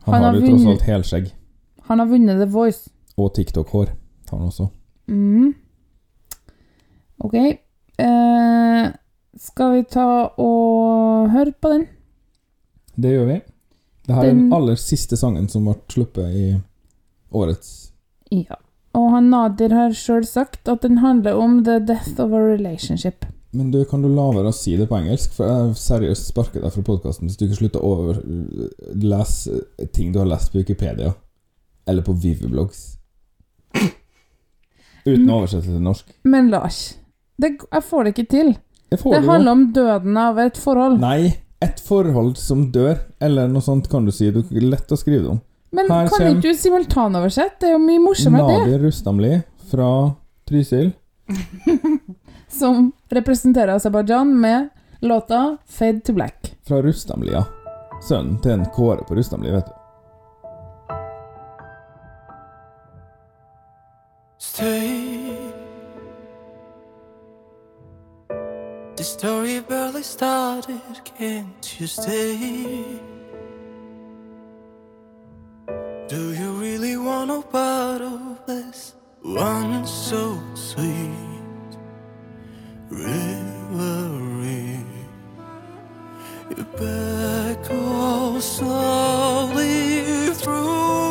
[0.06, 1.30] Han, Han har har jo tross alt helskjegg.
[1.86, 2.90] Han har vunnet The Voice.
[3.16, 3.94] Og TikTok-hår
[4.30, 4.68] har han også.
[5.06, 5.54] Mm.
[7.24, 7.34] Ok.
[7.98, 8.88] Eh,
[9.38, 10.06] skal vi ta
[10.38, 11.86] og høre på den?
[12.96, 13.40] Det gjør vi.
[14.06, 16.60] Det her er Den- den aller siste sangen som ble sluppet i
[17.32, 17.90] årets
[18.30, 18.56] Ja.
[18.94, 23.24] Og han Nadir har sjøl sagt at den handler om the death of a relationship.
[23.52, 25.32] Men du, kan du la være å si det på engelsk?
[25.32, 29.60] For jeg seriøst sparker deg fra podkasten hvis du ikke slutter å overlese
[29.92, 31.14] ting du har lest på Wikipedia.
[31.86, 32.96] Eller på Viviblogs.
[35.06, 36.06] Uten oversettelse å oversette til norsk.
[36.24, 36.96] Men Lars,
[37.36, 38.54] det, jeg får det ikke til.
[38.88, 41.00] Det, Det handler om døden av et forhold.
[41.02, 44.30] Nei, et forhold som dør, eller noe sånt kan du si.
[44.30, 45.40] Det er lett å skrive det om.
[45.76, 47.58] Men her kan ikke du simultanoversette?
[47.60, 48.60] Det er jo mye morsommere, det.
[48.62, 49.32] Nadia Rustamli
[49.70, 49.90] fra
[50.48, 50.92] Trysil.
[52.58, 54.68] Som representerer Aserbajdsjan med
[55.00, 56.54] låta 'Fade to Black'.
[56.68, 57.44] Fra Rustamli, ja.
[58.08, 59.72] Sønnen til en Kåre på Rustamli, vet du.
[69.06, 72.82] The story barely started, can't you stay?
[76.08, 81.70] Do you really want a part of this one so sweet?
[82.90, 84.84] Reverie.
[86.50, 91.05] You back all slowly through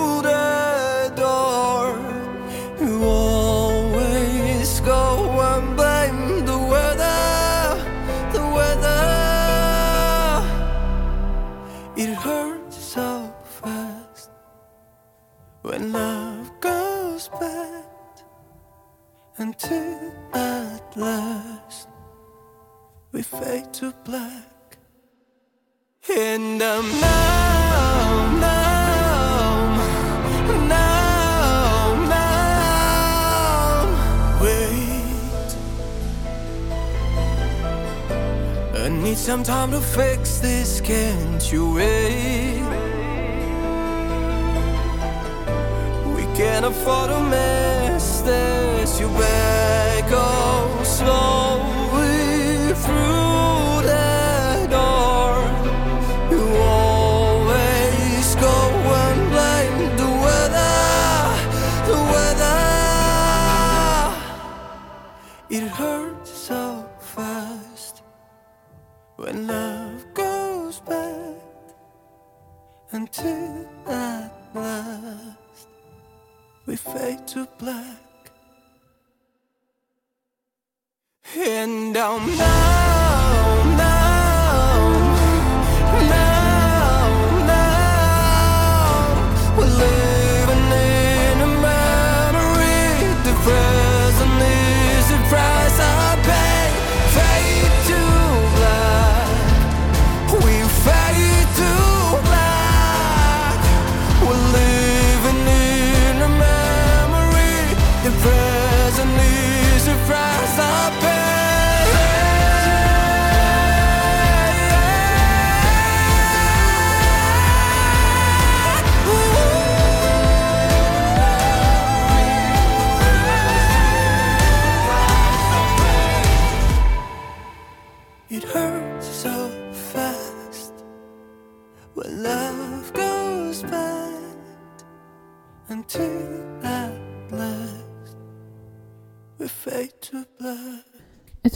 [15.65, 17.83] when love goes bad
[19.37, 21.87] until at last
[23.11, 24.77] we fade to black.
[26.07, 29.77] And I'm numb, numb,
[30.69, 33.91] numb, numb.
[34.43, 35.49] Wait,
[38.83, 40.79] I need some time to fix this.
[40.79, 42.64] Can't you wait?
[46.35, 48.99] Can't afford to miss this.
[48.99, 53.24] You better go slowly through
[77.27, 78.04] to black.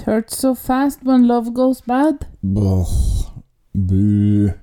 [0.09, 2.25] Hurts so fast when love goes bad.
[2.41, 2.89] Boh.
[3.73, 4.49] Bu.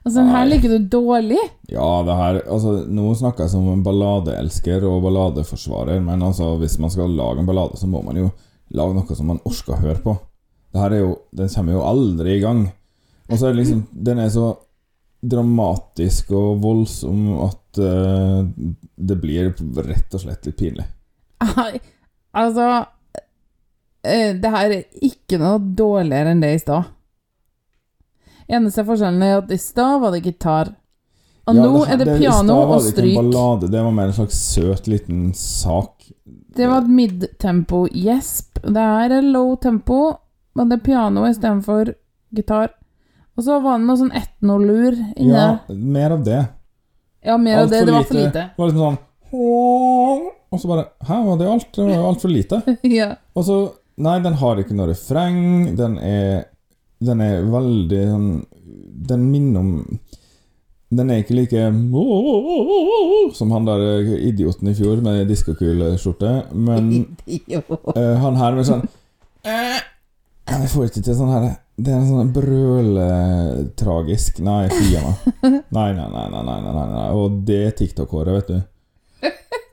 [0.00, 1.40] Altså, den her ligger liker du dårlig.
[1.68, 6.78] Ja, det her Altså, nå snakker jeg som en balladeelsker og balladeforsvarer, men altså, hvis
[6.80, 8.30] man skal lage en ballade, så må man jo
[8.72, 10.14] lage noe som man orker å høre på.
[10.72, 12.64] Det her er jo Den kommer jo aldri i gang.
[13.28, 14.48] Og så er det liksom Den er så
[15.20, 18.40] dramatisk og voldsom at uh,
[18.96, 19.50] det blir
[19.84, 20.86] rett og slett litt pinlig.
[21.44, 21.76] Ai,
[22.32, 22.86] Altså
[24.02, 26.88] Det her er ikke noe dårligere enn det i stad.
[28.50, 30.72] Eneste forskjellen er at i stad var det gitar.
[31.48, 34.10] Og Ja, nå det, er det piano og det ikke en ballade, det var mer
[34.10, 36.10] en slags søt liten sak.
[36.26, 38.60] Det var et midtempo gjesp.
[38.62, 40.00] Det her er low tempo,
[40.54, 41.94] men det er piano istedenfor
[42.34, 42.72] gitar.
[43.38, 45.30] Og så var det noe sånn etnolur inne.
[45.30, 46.40] Ja, mer av det.
[47.24, 47.84] Ja, mer av det.
[47.86, 48.44] Det var for lite.
[48.50, 48.98] Det var liksom sånn
[50.50, 51.68] Og så bare Hæ, var det alt?
[51.76, 52.60] Det var jo altfor lite.
[52.98, 53.12] ja.
[53.38, 53.58] Og så
[54.00, 55.76] Nei, den har ikke noe refreng.
[55.78, 56.44] Den er
[57.00, 58.44] Den er veldig sånn
[59.10, 59.98] Den minner om
[60.90, 61.70] Den er ikke like
[63.36, 67.14] som han der eh, idioten i fjor med diskokuleskjorte, men
[67.94, 68.82] uh, han her med sånn
[69.46, 71.46] Jeg får ikke til sånn her
[71.78, 75.16] Det er en sånn brøletragisk Nei, fy a meg.
[75.78, 77.06] Nei, nei, nei, nei, nei, nei, nei.
[77.14, 78.58] Og det TikTok-håret, vet du.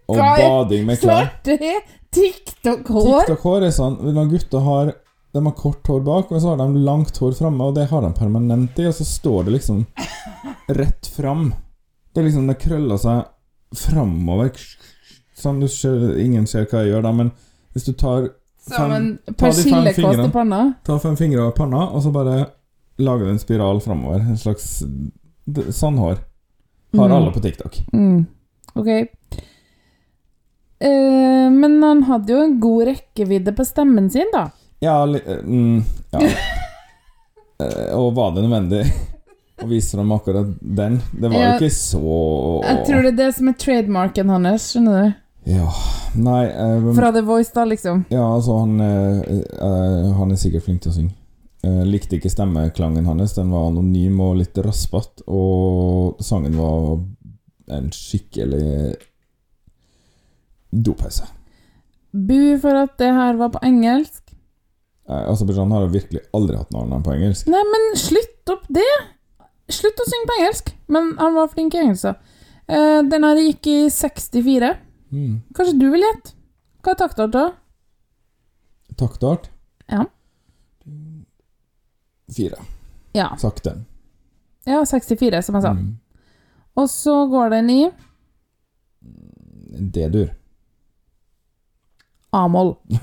[0.07, 1.27] Og bading med klær.
[1.43, 1.71] Svarte
[2.15, 3.25] TikTok-hår.
[3.27, 4.91] TikTok-hår er sånn Når gutter har
[5.35, 8.01] De har kort hår bak, og så har de langt hår framme, og det har
[8.01, 9.81] de permanent i, og så står det liksom
[10.73, 11.49] rett fram.
[12.13, 13.25] Det er liksom Det krøller seg
[13.75, 14.55] framover.
[15.37, 17.31] Sånn du ser, Ingen ser hva jeg gjør da, men
[17.75, 18.29] hvis du tar
[18.67, 20.61] Som en ta de fem persillekvast i panna.
[20.87, 22.47] Ta fem fingre av panna, og så bare
[22.97, 24.23] lager du en spiral framover.
[24.23, 24.81] En slags
[25.75, 26.17] sandhår.
[26.95, 27.17] Hår har Mm.
[27.19, 27.77] alle på TikTok.
[27.93, 28.25] Mm.
[28.75, 28.87] Ok.
[30.79, 34.49] Eh, men han hadde jo en god rekkevidde på stemmen sin, da.
[34.83, 36.19] Ja, eh, mm, ja.
[37.57, 38.83] Eh, Og var det nødvendig
[39.63, 40.99] å vise dem akkurat den?
[41.11, 41.53] Det var jo Ja.
[41.55, 42.11] ikke så
[42.67, 45.15] Jeg tror det er det som er trademarken hans, skjønner du.
[45.55, 45.71] Ja
[46.21, 48.03] Nei eh, Fra The Voice, da, liksom.
[48.13, 48.77] Ja, altså, han,
[50.19, 51.15] han er sikkert flink til å synge.
[51.89, 53.33] Likte ikke stemmeklangen hans.
[53.33, 56.99] Den var anonym og litt raspete, og sangen var
[57.73, 58.93] en skikkelig
[60.83, 61.25] dopause.
[62.13, 64.23] Bu for at det her var på engelsk.
[65.09, 67.47] Eh, Aserbajdsjan har jo virkelig aldri hatt navnet på engelsk.
[67.51, 68.87] Nei, men slutt opp det!
[69.71, 70.71] Slutt å synge på engelsk.
[70.87, 72.15] Men han var flink i engelsk, da.
[72.67, 74.73] Eh, den her gikk i 64.
[75.11, 75.37] Mm.
[75.55, 76.33] Kanskje du vil gjette?
[76.83, 77.45] Hva er taktart da?
[78.97, 79.49] Taktart
[79.91, 80.05] Ja.
[82.31, 82.57] fire.
[83.15, 83.29] Ja.
[83.39, 83.73] Sakte.
[84.67, 85.71] ja, 64, som jeg sa.
[85.71, 85.97] Mm.
[86.77, 87.81] Og så går den i
[89.93, 90.29] D-dur.
[92.35, 92.75] A-moll.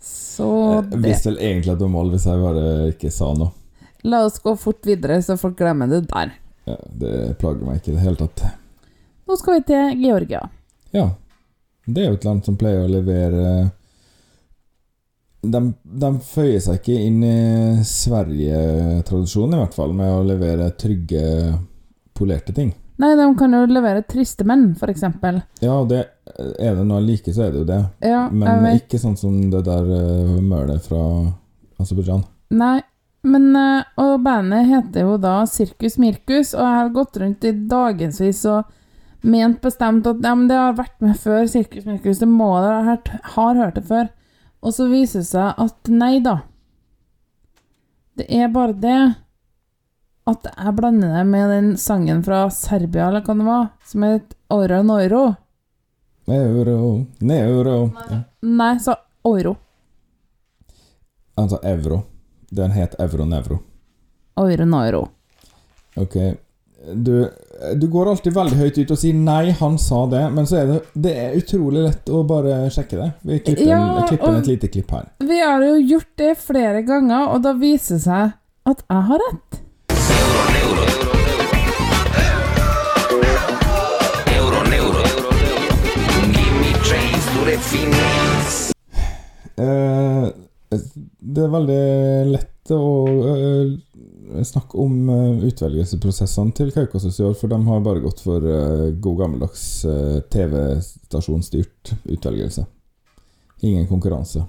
[0.00, 3.26] Så Jeg det visste vel egentlig at det var mål hvis jeg bare ikke sa
[3.36, 3.52] noe.
[4.08, 6.30] La oss gå fort videre, så folk glemmer det der.
[6.64, 8.46] Ja, det plager meg ikke i det hele tatt.
[9.28, 10.40] Nå skal vi til Georgia.
[10.96, 11.10] Ja.
[11.84, 13.70] Det er jo et land som pleier å levere
[15.42, 21.22] De, de føyer seg ikke inn i Sverige-tradisjonen, i hvert fall, med å levere trygge,
[22.16, 22.74] polerte ting.
[23.00, 25.40] Nei, de kan jo levere triste menn, eksempel.
[25.64, 26.02] Ja, det
[26.38, 27.80] er det noe jeg liker, så er det jo det.
[28.06, 31.02] Ja, Men ikke sånn som det der uh, mølet fra
[31.80, 32.24] Aserbajdsjan.
[32.56, 32.80] Nei,
[33.26, 37.54] men uh, Og bandet heter jo da Sirkus Mirkus, og jeg har gått rundt i
[37.70, 38.76] dagevis og
[39.20, 42.78] ment bestemt at ja, men det har vært med før, Sirkus Mirkus, det må dere
[42.78, 44.08] ha hørt, har hørt det før.
[44.60, 46.40] Og så viser det seg at nei da.
[48.20, 49.00] Det er bare det
[50.28, 54.34] at jeg blander det med den sangen fra Serbia, eller hva det var, som het
[54.52, 55.24] Oro Noiro.
[56.26, 58.20] Euro, neuro ja.
[58.40, 59.56] Nei, så Oro.
[61.36, 62.02] sa euro.
[62.50, 63.58] Den het Euro Nevro.
[64.36, 65.08] Euro-neuro.
[65.96, 66.14] Ok.
[66.94, 67.30] Du,
[67.76, 70.66] du går alltid veldig høyt ut og sier 'nei, han sa det', men så er
[70.66, 73.08] det, det er utrolig lett å bare sjekke det.
[73.20, 75.10] Vi klipper, Ja, en, klipper et lite klipp her.
[75.18, 78.32] Vi har jo gjort det flere ganger, og da viser det seg
[78.72, 79.60] at jeg har rett.
[89.60, 90.28] Eh,
[91.20, 91.82] det er veldig
[92.30, 92.84] lett å
[93.34, 98.46] eh, snakke om eh, utvelgelseprosessene til Kaukasus i år, for de har bare gått for
[98.46, 99.64] eh, god gammeldags
[100.32, 102.66] TV-stasjonsstyrt utvelgelse.
[103.66, 104.46] Ingen konkurranse.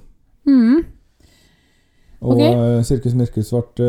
[0.47, 0.81] Mm.
[2.21, 2.41] Og
[2.85, 3.87] Sirkus Mirkus ble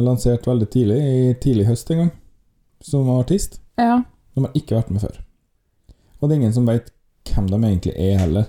[0.00, 2.12] lansert veldig tidlig, i tidlig høst en gang,
[2.80, 3.60] som artist.
[3.76, 4.00] Ja.
[4.34, 5.18] De har ikke vært med før.
[6.18, 6.88] Og det er ingen som veit
[7.28, 8.48] hvem de egentlig er, heller.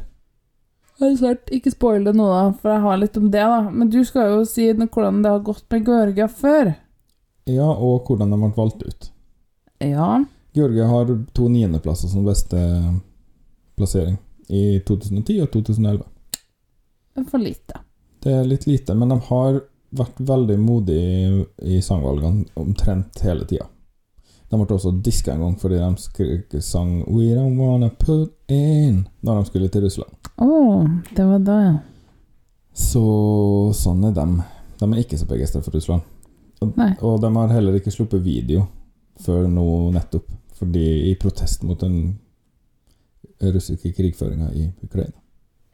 [1.00, 3.62] Snart ikke spoil det nå, da, for jeg har litt om det, da.
[3.72, 6.74] Men du skal jo si hvordan det har gått med Georgia før.
[7.50, 9.12] Ja, og hvordan de ble valgt ut.
[9.80, 10.26] Ja.
[10.54, 12.60] Georgia har to niendeplasser som beste
[13.80, 14.18] plassering
[14.50, 16.04] i 2010 og 2011.
[17.14, 17.82] Det er for lite.
[18.20, 19.62] Det er litt lite, men de har
[19.96, 23.70] vært veldig modige i, sangvalgene omtrent hele tida.
[24.50, 25.80] De ble også diska en gang fordi
[26.52, 30.19] de sang 'We don't wanna put in' når de skulle til Russland.
[30.40, 31.76] Å, det var da, ja.
[32.80, 33.04] Så
[33.76, 34.38] sånn er dem.
[34.80, 36.06] De er ikke så begeistra for Russland.
[36.64, 38.66] Og, og de har heller ikke sluppet video
[39.20, 42.18] før nå nettopp, fordi i protest mot den
[43.40, 45.16] russiske krigføringa i Ukraina.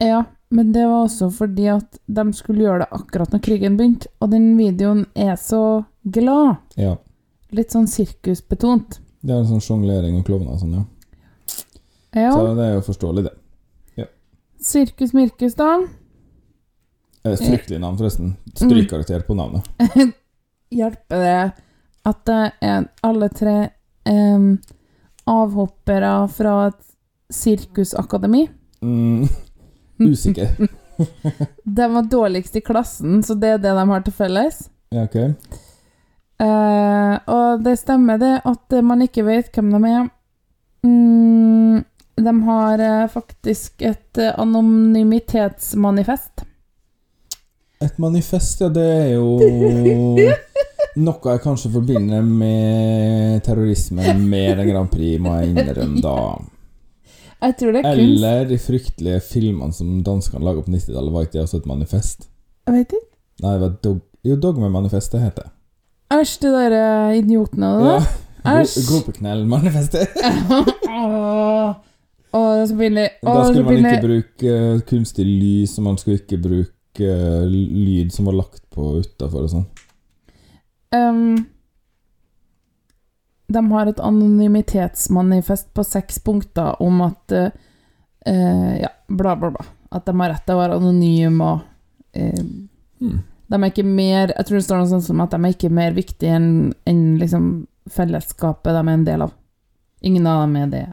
[0.02, 4.10] Ja, men det var også fordi at de skulle gjøre det akkurat når krigen begynte,
[4.20, 6.58] og den videoen er så glad.
[6.78, 6.96] Ja.
[7.54, 9.00] Litt sånn sirkusbetont.
[9.22, 10.84] Det er en sånn sjonglering og klovner og sånn, ja.
[12.16, 12.30] Ja.
[12.32, 13.34] Så det er jo forståelig, det.
[14.60, 15.86] Sirkus Mirkus, da.
[17.24, 18.34] Eh, Fryktelig navn, forresten.
[18.54, 19.68] Strykkarakter på navnet.
[20.70, 21.52] Hjelper det
[22.06, 23.56] at det er alle tre
[24.06, 24.56] em,
[25.26, 26.82] avhoppere fra et
[27.34, 28.46] sirkusakademi?
[28.82, 29.26] Mm,
[30.10, 30.54] usikker.
[31.78, 34.62] De var dårligst i klassen, så det er det de har til felles.
[34.94, 35.16] Ja, ok.
[36.40, 40.06] Eh, og det stemmer det at man ikke vet hvem de er.
[40.86, 41.65] Mm,
[42.16, 46.44] de har eh, faktisk et eh, anonymitetsmanifest.
[47.84, 49.36] Et manifest, ja, det er jo
[51.06, 56.16] noe jeg kanskje forbinder med terrorisme mer enn Grand Prix, må jeg innrømme, da.
[57.44, 58.00] Jeg tror det er kunst.
[58.06, 62.18] Eller de fryktelige filmene som danskene laga på 90-tallet, var ikke det også et manifest?
[62.66, 63.08] Jeg vet ikke.
[63.44, 65.50] Nei, det var dog jo, Dogmemanifestet heter det.
[66.16, 67.92] Æsj, de der eh, idiotene da.
[68.46, 68.54] Ja.
[68.88, 70.06] gå på knell, manifestet.
[70.90, 71.68] Åh,
[72.36, 73.08] Åh, så pinlig.
[73.24, 78.12] Da skulle man ikke bruke eh, kunstig lys, og man skulle ikke bruke eh, lyd
[78.14, 79.68] som var lagt på utafor og sånn.
[80.94, 81.46] Um,
[83.50, 87.50] De har et anonymitetsmanifest på seks punkter om at eh,
[88.82, 89.66] Ja, bla, bla, bla.
[89.90, 91.64] At de har rett til å være anonyme og
[92.16, 92.44] uh,
[92.96, 93.18] Hmm.
[93.46, 95.68] De er ikke mer Jeg tror det står noe sånt som at de er ikke
[95.68, 96.46] mer viktige enn
[96.88, 97.48] en liksom
[97.92, 99.34] fellesskapet de er en del av.
[100.02, 100.84] Ingen av dem er det.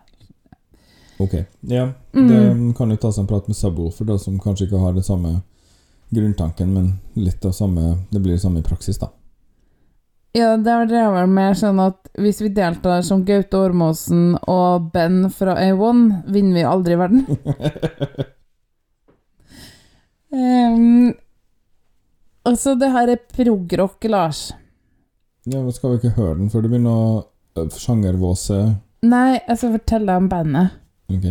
[1.24, 1.34] Ok.
[1.72, 2.28] Ja, Mm.
[2.30, 5.06] det kan jo ta seg en prat med subwoofer, da, som kanskje ikke har det
[5.08, 5.42] samme
[6.14, 9.10] grunntanken, men litt av samme Det blir det samme i praksis, da.
[10.34, 14.88] Ja, det er det vel mer sånn at hvis vi deltar som Gaute Ormåsen og
[14.94, 17.26] Ben fra A1, vinner vi aldri verden.
[20.34, 21.14] um,
[22.50, 24.52] altså, det her er progrock, Lars.
[25.46, 27.08] Ja, men Skal vi ikke høre den før det begynner å
[27.60, 28.60] øh, sjangervåse?
[29.04, 30.80] Nei, jeg skal fortelle deg om bandet.
[31.18, 31.28] Ok.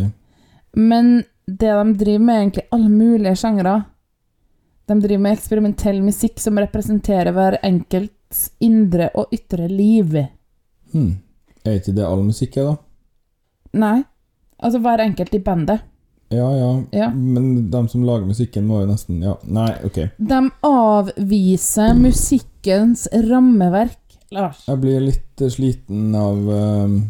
[0.73, 3.75] Men det de driver med, er egentlig alle mulige sjangre.
[4.85, 10.17] De driver med eksperimentell musikk som representerer hver enkelts indre og ytre liv.
[10.91, 11.15] Hmm.
[11.63, 12.75] Er ikke det all musikk da?
[13.79, 13.97] Nei,
[14.59, 15.83] altså hver enkelt i bandet.
[16.33, 17.09] Ja, ja, Ja.
[17.13, 19.99] Men de som lager musikken, må jo nesten Ja, nei, ok.
[20.17, 23.99] De avviser musikkens rammeverk,
[24.31, 24.63] Lars.
[24.67, 27.01] Jeg blir litt sliten av, uh,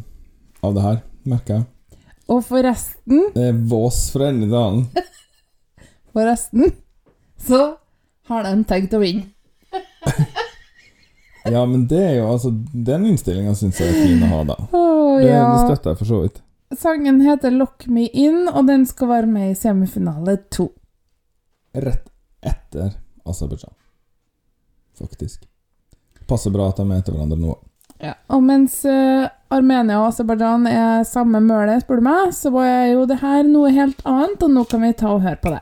[0.64, 1.66] av det her, merker jeg.
[2.34, 4.88] Og forresten, Det er vås fra dalen.
[6.16, 6.72] forresten,
[7.38, 7.62] så
[8.30, 9.30] har de tenkt å vinne.
[11.44, 14.56] Ja, men det er jo altså Den innstillinga syns jeg er fin å ha, da.
[14.72, 16.38] Oh, Det, det støtter jeg for så vidt.
[16.80, 20.70] Sangen heter 'Lock Me In', og den skal være med i semifinale to.
[21.76, 22.08] Rett
[22.42, 22.96] etter
[23.28, 23.76] Aserbajdsjan,
[24.98, 25.44] faktisk.
[26.28, 27.58] Passer bra at de er etter hverandre nå.
[28.00, 28.14] Ja.
[28.28, 33.06] Og mens uh, Armenia og Aserbajdsjan er samme mølet, spør du meg, så var jo
[33.10, 35.62] det her noe helt annet, og nå kan vi ta og høre på det.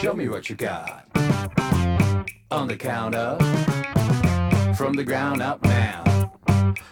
[0.00, 1.06] Show me what you got.
[2.50, 3.38] On the count of,
[4.76, 6.02] from the ground up now.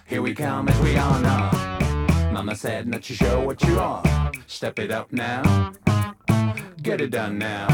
[0.06, 1.50] Here we come as we are now.
[2.32, 4.02] Mama said not to show what you are.
[4.46, 5.72] Step it up now.
[6.82, 7.66] Get it done now.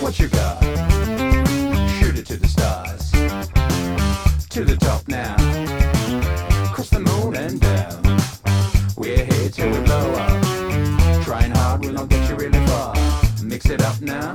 [0.00, 1.25] What you got?
[2.56, 3.10] Stars.
[4.54, 5.36] To the top now.
[6.72, 8.02] Cross the moon and down.
[8.96, 11.22] We're here till we blow up.
[11.24, 12.94] Trying hard will not get you really far.
[13.42, 14.32] Mix it up now.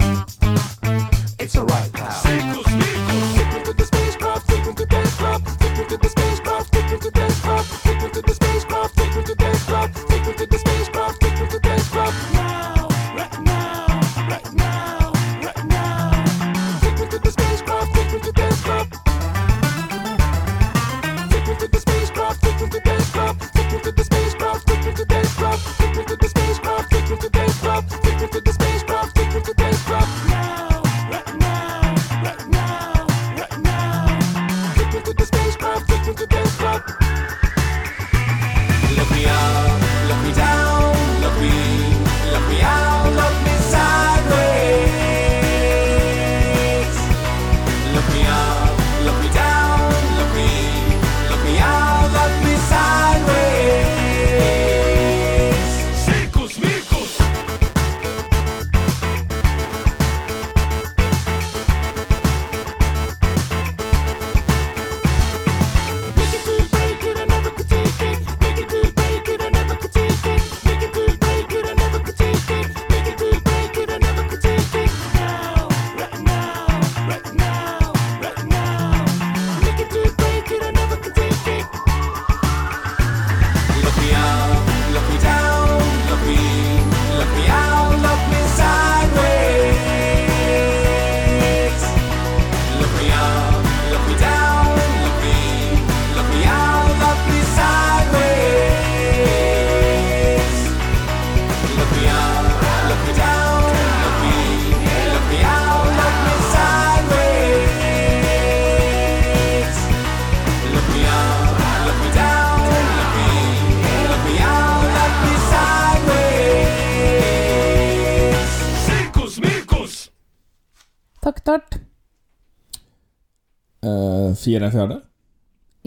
[124.42, 125.00] Fire fjerde?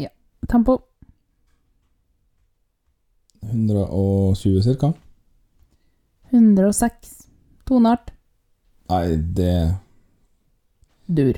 [0.00, 0.10] Ja.
[0.50, 0.78] Tempo.
[3.50, 4.92] 120 cirka?
[6.30, 7.26] 106.
[7.68, 8.10] Toneart.
[8.90, 9.74] Nei, det
[11.06, 11.36] Dur.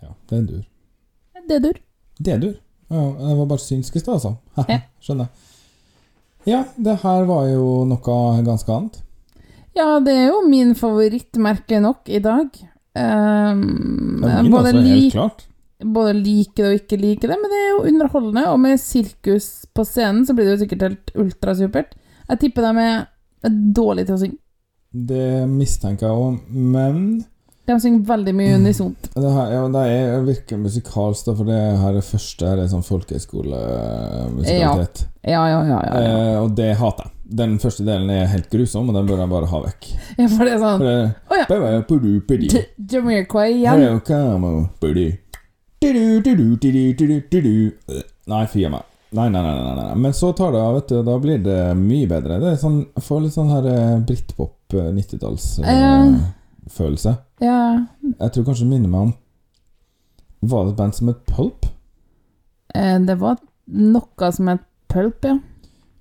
[0.00, 0.64] Ja, det er dur.
[1.48, 1.78] Det er dur.
[2.18, 2.54] Det er dur.
[2.88, 4.34] Ja, det var bare synsk i stad, altså.
[4.72, 4.80] Ja.
[5.04, 5.28] Skjønner.
[6.48, 8.16] Ja, det her var jo noe
[8.46, 9.02] ganske annet.
[9.76, 12.48] Ja, det er jo min favorittmerke nok i dag.
[12.98, 15.44] Um, Ja, min både også, helt klart.
[15.84, 19.66] Både like det og ikke like det, men det er jo underholdende, og med sirkus
[19.74, 21.90] på scenen så blir det jo sikkert helt ultrasupert.
[22.28, 23.06] Jeg tipper de er
[23.74, 24.38] dårlige til å synge.
[24.88, 27.24] Det mistenker jeg òg, men
[27.68, 29.08] De synger veldig mye unisont.
[29.22, 32.68] det her, ja, det er virker musikalsk, da, for det her er første her er
[32.72, 34.96] sånn folkehøyskolemusikalitet.
[35.22, 35.60] Ja, ja, ja.
[35.68, 35.92] ja, ja.
[36.02, 37.12] Eh, og det hater jeg.
[37.38, 39.82] Den første delen er helt grusom, og den bør jeg bare ha vekk.
[40.16, 40.84] ja for det er sånn Å
[41.28, 41.44] oh, ja.
[41.50, 42.24] Bare pudu,
[48.28, 48.82] Nei, fy meg.
[49.16, 49.94] Nei, nei, nei, nei.
[49.96, 50.98] Men så tar det av, vet du.
[51.06, 52.36] Da blir det mye bedre.
[52.42, 53.64] Det er sånn, får litt sånn her
[54.04, 57.14] britpop eh, 90-tallsfølelse.
[57.14, 57.86] Uh, Ja.
[58.02, 59.12] jeg tror kanskje det minner meg om
[60.50, 61.66] Var det et band som het Pulp?
[63.08, 63.36] Det var
[63.68, 65.38] noe som het pulp, ja.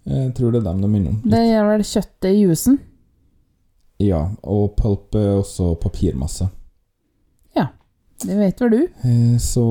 [0.08, 1.22] Jeg tror det er dem det minner om.
[1.28, 2.78] Det gjør vel kjøttet i jusen.
[4.04, 6.48] Ja, og pulp er også papirmasse.
[8.24, 9.63] Det vet vel du, Eh, Så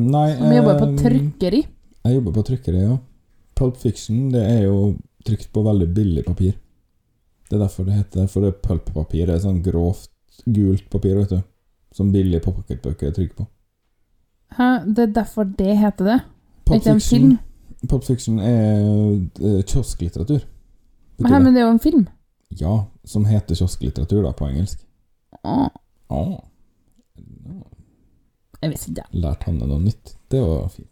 [0.00, 1.62] Nei som jobber på eh, trykkeri.
[2.04, 2.98] Jeg jobber på trykkeri, ja.
[3.56, 6.52] Pulp Fiction det er jo trykt på veldig billig papir.
[7.48, 9.30] Det er derfor det heter for det For pulp-papir.
[9.30, 10.10] Er sånn grovt,
[10.46, 11.42] gult papir, vet du.
[11.94, 13.46] Som billige pocketbøker er trykk på.
[14.58, 14.68] Hæ?
[14.86, 16.20] Det er derfor det heter det?
[16.66, 17.38] Pulp Ikke en film?
[17.88, 18.80] Pulp Fiction er
[19.40, 20.40] eh, kiosklitteratur.
[21.18, 22.06] Men, Hæ, men det er jo en film.
[22.60, 22.74] Ja,
[23.04, 24.80] som heter kiosklitteratur, da, på engelsk.
[25.44, 25.68] Åh,
[26.10, 26.34] Åh,
[28.64, 29.20] jeg visste ikke det.
[29.24, 30.14] lært han noe nytt.
[30.32, 30.90] Det var fint.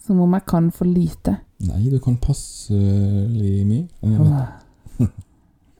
[0.00, 1.36] Som om jeg kan for lite.
[1.68, 3.88] Nei, du kan passelig mye.
[4.02, 5.08] Jeg.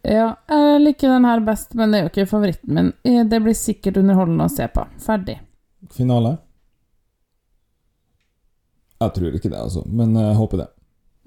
[0.00, 2.86] Ja, jeg liker den her best, men det er jo ikke favoritten min.
[3.04, 4.86] Eh, Det blir sikkert underholdende å se på.
[5.04, 5.34] Ferdig.
[5.92, 6.30] Finale?
[9.04, 9.82] Jeg tror ikke det, altså.
[9.84, 10.66] Men jeg håper det.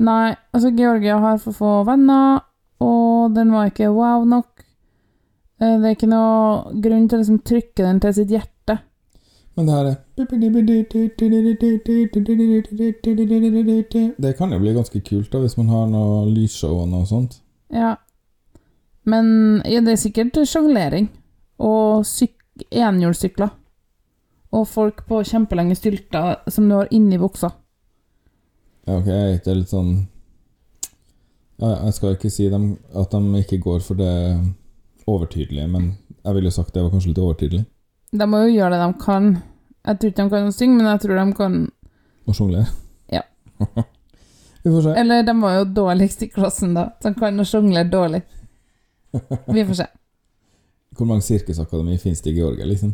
[0.01, 2.41] Nei, altså Georgia har for få venner,
[2.81, 4.65] og den var ikke wow nok.
[5.63, 8.79] Eh, Det er ikke noe grunn til å liksom trykke den til sitt hjerte.
[9.55, 9.97] Men det her er
[14.17, 17.41] Det kan jo bli ganske kult da hvis man har noe lysshow og noe sånt.
[17.69, 17.95] Ja.
[19.05, 21.09] Men ja, det er sikkert sjonglering.
[21.59, 23.51] Og syk enhjulssykler.
[24.53, 27.51] Og folk på kjempelenge stylter som du har inni buksa.
[28.87, 30.07] Ja, ok, det er litt sånn
[31.63, 34.09] Jeg skal ikke si dem, at de ikke går for det
[35.09, 37.63] overtydelige, men jeg ville sagt det var kanskje litt overtydelig.
[38.13, 39.31] De må jo gjøre det de kan.
[39.83, 41.57] Jeg tror ikke de kan synge, men jeg tror de kan
[42.23, 42.67] Å sjonglere.
[43.11, 43.23] Ja.
[44.63, 44.93] Vi får se.
[45.01, 46.85] Eller de var jo dårligst i klassen, da.
[47.03, 48.21] De kan å sjonglere dårlig.
[49.51, 49.89] Vi får se.
[50.95, 52.93] Hvor mange sirkusakademi finnes det i Georgia, liksom?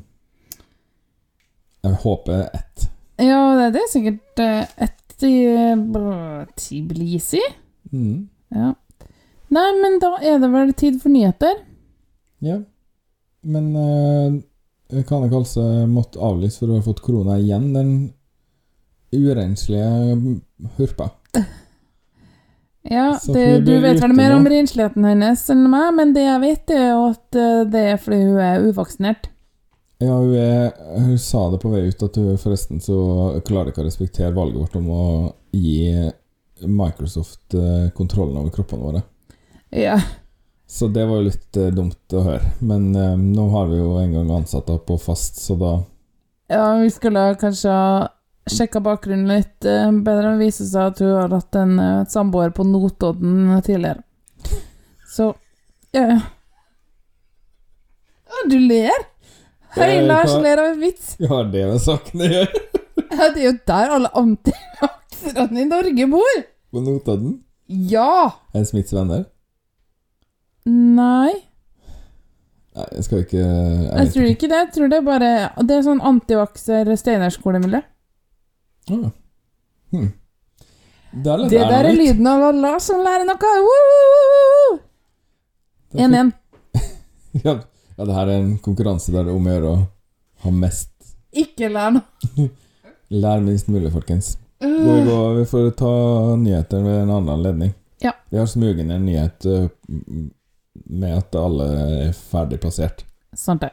[1.84, 2.90] Jeg håper ett.
[3.20, 5.36] Ja, det det er sikkert ett i
[5.76, 6.48] Tiblisi.
[6.56, 7.42] Tbilisi.
[7.92, 8.30] Mm.
[8.56, 8.74] Ja.
[9.50, 11.60] Nei, men da er det vel tid for nyheter.
[12.46, 12.60] Ja.
[13.48, 17.92] Men uh, kan jeg kalle seg måtte avlyse for å ha fått korona igjen, den
[19.16, 19.90] urenslige
[20.78, 21.12] hurpa.
[22.90, 26.72] Ja, det, du vet vel mer om rensligheten hennes enn meg, men det jeg vet,
[26.74, 29.28] er at eh, det er fordi hun er uvaksinert.
[30.00, 32.98] Ja, hun, er, hun sa det på vei ut at hun forresten så
[33.46, 35.04] klarer ikke å respektere valget vårt om å
[35.52, 35.92] gi
[36.66, 39.04] Microsoft eh, kontrollen over kroppene våre.
[39.76, 40.00] Ja.
[40.70, 42.54] Så det var jo litt eh, dumt å høre.
[42.62, 45.78] Men eh, nå har vi jo en gang ansatt henne på fast, så da
[46.50, 48.08] ja, vi skulle kanskje ha
[48.50, 50.32] sjekka bakgrunnen litt eh, bedre.
[50.34, 54.02] Det viser seg at hun har hatt en eh, samboer på Notodden tidligere.
[55.14, 55.28] Så
[55.94, 56.08] ja.
[58.26, 58.42] ja.
[58.50, 59.06] Du ler!
[59.76, 61.14] Hei, Lars ler av en vits.
[61.22, 62.66] Ja, det med saken å gjøre.
[63.10, 66.42] Ja, det er jo der alle antivakserne i Norge bor!
[66.74, 67.44] På Notodden.
[67.70, 68.32] Ja!
[68.56, 69.28] Er det Smiths venner?
[70.66, 71.32] Nei,
[72.76, 74.58] Nei, jeg skal ikke Jeg, jeg tror ikke det.
[74.60, 75.30] Jeg tror det er bare
[75.68, 77.80] Det er sånn antivakser Steinerskole-miljø.
[78.90, 79.10] Ah.
[79.94, 80.12] Hm.
[81.12, 83.54] Det, er Det der er lyden av alle som lærer noe.
[83.66, 84.80] Woo!
[85.94, 86.32] Da 1-1.
[86.76, 87.56] fikk- Ja,
[87.98, 89.80] ja, det her er en konkurranse der det er om å gjøre å
[90.46, 90.92] ha mest
[91.34, 92.04] Ikke lær noe.
[93.10, 94.36] Lær minst mulig, folkens.
[94.62, 95.90] Gå i gå, vi får ta
[96.38, 97.72] nyheter ved en annen anledning.
[98.04, 98.12] Ja.
[98.30, 99.46] Vi har smugen en nyhet
[99.90, 100.30] m-
[100.90, 101.66] med at alle
[102.08, 103.06] er ferdig plassert.
[103.38, 103.70] Sant det.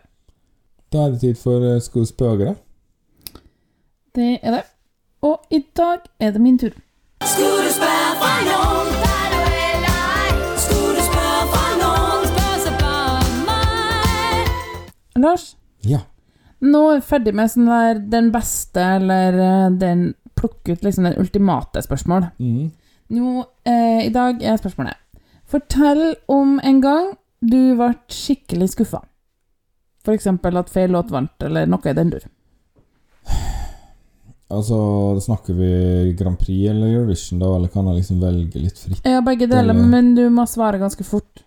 [0.92, 2.54] Da er det tid for uh, Skos da?
[4.14, 4.62] Det er det.
[5.22, 6.70] Og i dag er det min tur.
[7.24, 8.92] Skulle du spørre for noen?
[9.00, 10.28] hvad du eller ej?
[10.64, 15.22] Skulle du spørre fra nogen, spørg så bare mig.
[15.24, 16.00] Lars, Ja.
[16.60, 21.04] nå er vi ferdig med sånn der den beste, eller eh, den plukke ut liksom
[21.08, 22.28] den ultimate spørsmål.
[22.38, 22.70] Mm.
[23.16, 24.94] Nå, eh, I dag er spørsmålet
[25.46, 29.02] Fortell om en gang du ble skikkelig skuffa.
[30.06, 30.26] F.eks.
[30.26, 32.26] at feil låt vant, eller noe i den dur.
[34.46, 34.76] Altså,
[35.20, 37.48] snakker vi Grand Prix eller Eurovision, da?
[37.56, 39.02] Eller kan jeg liksom velge litt fritt?
[39.02, 41.42] Ja, begge deler, Eller- men du må svare ganske fort.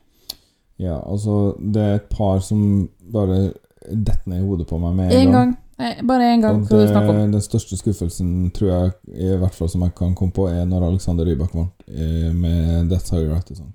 [0.78, 3.54] Ja, altså, det er et par som bare
[3.88, 5.58] detter ned i hodet på meg med Én gang.
[5.80, 7.32] Nei, bare én gang Og det, om.
[7.32, 10.90] den største skuffelsen, tror jeg, i hvert fall som jeg kan komme på, er når
[10.90, 13.74] Alexander Rybak vant eh, med That's How You Write It Song.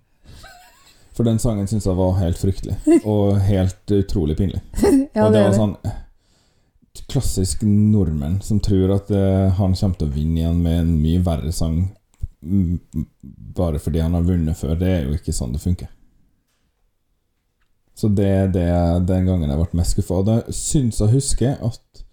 [1.14, 2.78] For den sangen syns jeg var helt fryktelig,
[3.12, 4.62] og helt utrolig pinlig.
[5.14, 6.00] Ja, og det det var sånn eh,
[7.10, 11.22] klassisk nordmenn som tror at uh, han kommer til å vinne igjen med en mye
[11.26, 11.84] verre sang
[13.54, 14.74] bare fordi han har vunnet før.
[14.78, 15.88] Det er jo ikke sånn det funker.
[17.94, 18.68] Så det er det
[19.08, 20.20] den gangen jeg ble mest skuffa.
[20.20, 22.04] Og da syns jeg husker at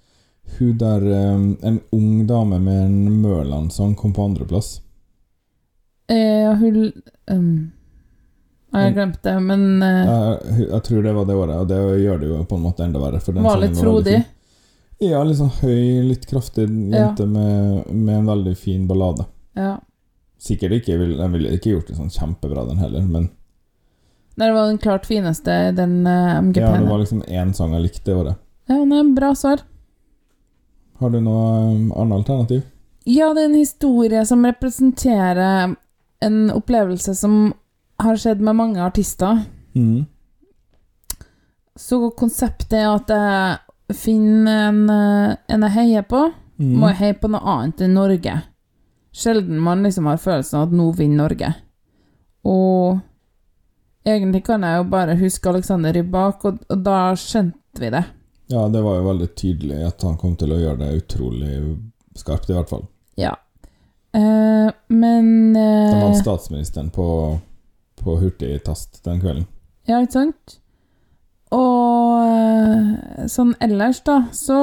[0.57, 4.81] hun der eh, En ung dame med en Mørland-sang kom på andreplass.
[6.11, 6.91] Eh, hun
[7.31, 7.71] um,
[8.71, 11.79] Jeg har glemt det, men uh, Jeg, jeg tror det var det året, og det
[12.01, 13.19] gjør det jo på en måte enda verre.
[13.19, 14.21] For den var litt frodig.
[15.01, 19.25] Ja, litt sånn høy, litt kraftig jente med, med en veldig fin ballade.
[19.57, 19.75] Ja.
[20.41, 23.29] Sikkert ikke, jeg ville ikke gjort det sånn kjempebra, den heller, men
[24.39, 26.63] Nei, Det var den klart fineste, den uh, MGP-en.
[26.63, 28.39] Ja, det var liksom én sang jeg likte det året.
[28.71, 29.65] Ja, nei, bra svar.
[31.01, 32.61] Har du noe um, annet alternativ?
[33.09, 35.75] Ja, det er en historie som representerer
[36.21, 37.51] en opplevelse som
[38.01, 39.43] har skjedd med mange artister.
[39.75, 40.05] Mm.
[41.79, 46.31] Så konseptet er at jeg finner en, eh, en jeg heier på,
[46.61, 46.75] Mm.
[46.77, 48.41] må jeg heie på noe annet enn Norge.
[49.11, 51.55] Sjelden man liksom har følelsen av at nå vinner Norge.
[52.45, 52.99] Og
[54.05, 58.03] egentlig kan jeg jo bare huske Alexander Rybak, og, og da skjønte vi det.
[58.51, 61.55] Ja, det var jo veldig tydelig at han kom til å gjøre det utrolig
[62.19, 62.85] skarpt, i hvert fall.
[63.19, 63.35] Ja.
[64.13, 67.05] Eh, men eh, eh, var statsministeren på,
[68.03, 69.47] på hurtigtast den kvelden.
[69.89, 70.57] Ja, ikke sant?
[71.51, 74.57] Og eh, sånn ellers, da, så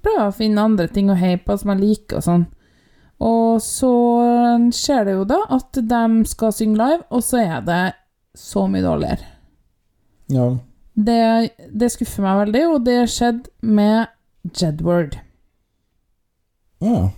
[0.00, 2.46] prøver jeg å finne andre ting å heie på som jeg liker og sånn.
[3.24, 3.90] Og så
[4.74, 7.82] skjer det jo da at de skal synge live, og så er det
[8.36, 9.28] så mye dårligere.
[10.32, 10.48] Ja.
[10.94, 11.20] Det,
[11.74, 14.08] det skuffer meg veldig, og det skjedde med
[14.54, 15.18] Jedward.
[16.84, 17.10] ja.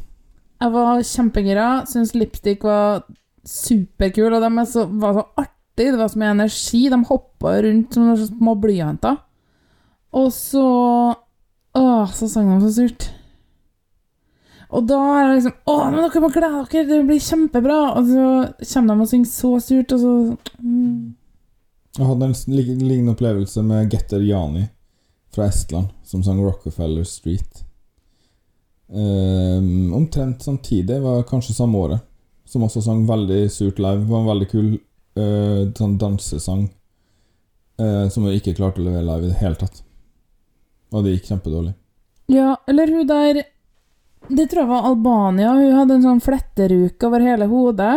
[0.57, 3.03] Jeg var kjempegira, syntes lipstick var
[3.47, 5.93] superkul, og de så, var så artige.
[5.93, 9.23] det var så mye energi, de hoppa rundt som noen små blyanter.
[10.17, 10.67] Og så
[11.77, 13.11] Åh, så sang de så surt.
[14.73, 17.77] Og da er det liksom Å, men dere må glede dere, det blir kjempebra!
[17.99, 18.25] Og så
[18.73, 20.15] kommer de og synger så surt, og så
[20.65, 20.97] mm.
[21.97, 24.67] Jeg hadde en lignende opplevelse med Getter Jani
[25.33, 27.63] fra Estland, som sang Rockefeller Street.
[28.89, 32.05] Um, omtrent samtidig, var kanskje samme året,
[32.47, 34.07] som også sang veldig surt live.
[34.07, 36.69] Var en veldig kul uh, sånn dansesang
[37.81, 39.83] uh, som hun ikke klarte å levere live i det hele tatt.
[40.95, 41.75] Og det gikk kjempedårlig.
[42.33, 43.45] Ja, eller hun der
[44.27, 45.53] Det tror jeg var Albania.
[45.55, 47.97] Hun hadde en sånn fletteruke over hele hodet.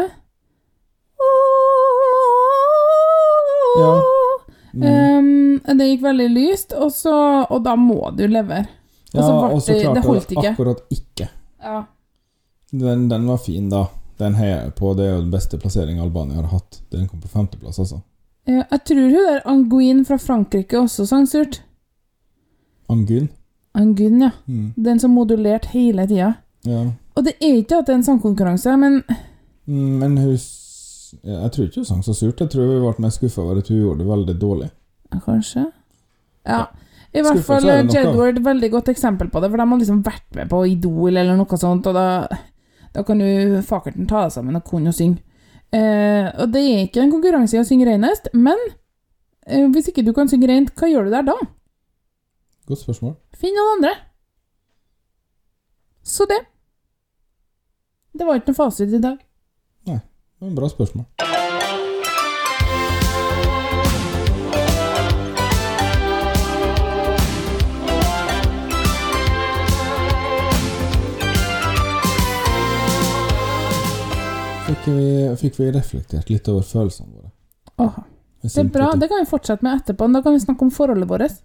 [3.80, 3.94] Ja.
[4.74, 4.84] Mm.
[4.86, 7.14] Um, det gikk veldig lyst, og, så,
[7.50, 8.68] og da må du levere.
[9.10, 10.52] Ja, og så klarte det holdt hun ikke.
[10.52, 11.30] akkurat ikke.
[11.66, 11.80] Ja.
[12.70, 13.88] Den, den var fin, da.
[14.20, 14.94] Den heier jeg på.
[14.98, 16.82] Det er jo den beste plasseringen Albania har hatt.
[16.92, 18.02] Den kom på femteplass, altså.
[18.50, 21.62] Jeg tror hun der Anguin fra Frankrike også sang surt.
[22.90, 23.30] Anguin?
[23.78, 24.32] Anguin, ja.
[24.48, 24.74] Mm.
[24.76, 26.34] Den som modulerte hele tida.
[26.66, 26.86] Ja.
[27.16, 29.02] Og det er ikke at det er en sangkonkurranse, men
[29.70, 30.38] Mm, Men hun
[31.24, 32.40] Jeg tror ikke hun sang så surt.
[32.42, 34.70] Jeg tror hun ble mer skuffa over at hun gjorde det veldig dårlig.
[35.14, 35.66] ja, kanskje?
[36.46, 36.66] Ja.
[37.14, 37.86] I hvert fall eh.
[37.90, 41.36] Jedward, veldig godt eksempel på det, for de har liksom vært med på Idol eller
[41.38, 42.28] noe sånt, og da,
[42.96, 45.22] da kan du fakerten ta deg sammen og kunne synge.
[45.76, 48.58] Eh, og det er ikke en konkurranse i å synge renest, men
[49.46, 51.38] eh, hvis ikke du kan synge rent, hva gjør du der da?
[52.70, 53.16] Godt spørsmål.
[53.38, 53.96] Finn noen andre.
[56.06, 56.42] Så det.
[58.18, 59.20] Det var ikke noe fasit i dag.
[59.90, 60.02] Nei.
[60.02, 61.29] Det var en Bra spørsmål.
[74.70, 77.32] Fikk vi, fikk vi reflektert litt over følelsene våre?
[77.82, 77.96] Åh,
[78.44, 78.92] det er bra.
[79.02, 80.08] Det kan vi fortsette med etterpå.
[80.14, 81.40] Da kan vi snakke om forholdet vårt.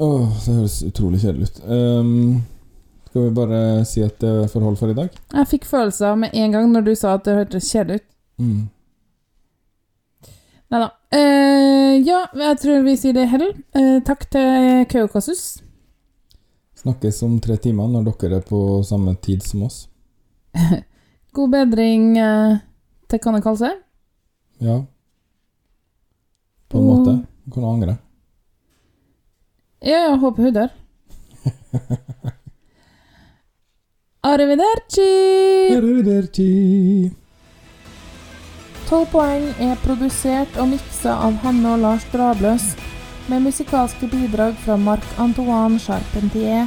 [0.00, 1.58] Åh, det høres utrolig kjedelig ut.
[1.68, 2.38] Um,
[3.10, 5.18] skal vi bare si at det er forhold for i dag?
[5.34, 8.06] Jeg fikk følelser med en gang når du sa at det hørtes kjedelig ut.
[8.40, 8.62] Mm.
[10.72, 10.88] Nei da.
[11.12, 13.46] Uh, ja, jeg tror vi sier det hell.
[13.76, 15.44] Uh, takk til Kaukasus.
[16.80, 19.82] Snakkes om tre timer når dere er på samme tid som oss.
[21.36, 22.16] God bedring
[23.14, 23.80] eh, til kalle seg.
[24.60, 24.76] Ja.
[26.68, 27.16] På en måte.
[27.44, 27.96] Du kan angre.
[29.82, 30.68] Ja, jeg håper hun dør.
[34.30, 35.06] Arrivederci!
[35.76, 37.10] Arrivederci.
[38.90, 42.74] 12 poeng er produsert og miksa av Hanne og Lars Drabløs,
[43.30, 46.66] med musikalske bidrag fra Marc-Antoine Charpentier,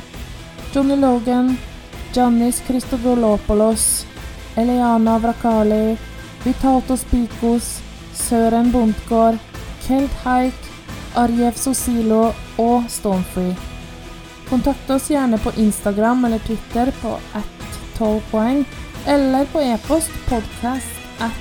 [0.74, 1.58] Johnny Logan,
[2.16, 4.08] Giannis Christodolopoulos,
[4.58, 5.98] Eliana Vrakali,
[6.44, 7.80] Vitatos Spikos,
[8.14, 9.38] Søren Bondtgård,
[9.88, 10.72] Kelt Haik,
[11.16, 13.56] Arjev Sosilo og Stonefree.
[14.50, 18.66] Kontakt oss gjerne på Instagram eller Twitter på at 12 poeng,
[19.08, 21.38] eller på e-post podcast at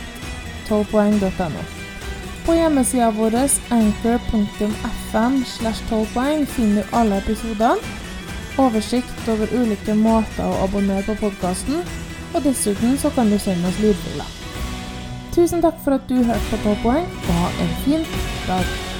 [0.68, 1.64] 12poeng.no.
[2.46, 3.36] På hjemmesida vår
[3.70, 7.98] anchor.fm slash 12 poeng finner du alle episodene,
[8.58, 11.82] oversikt over ulike måter å abonnere på podkasten,
[12.32, 14.41] og dessuten så kan du sende oss lydfiler.
[15.32, 18.08] Tusen takk for at du hørte på 12 poeng, og ha en fin
[18.46, 18.91] dag.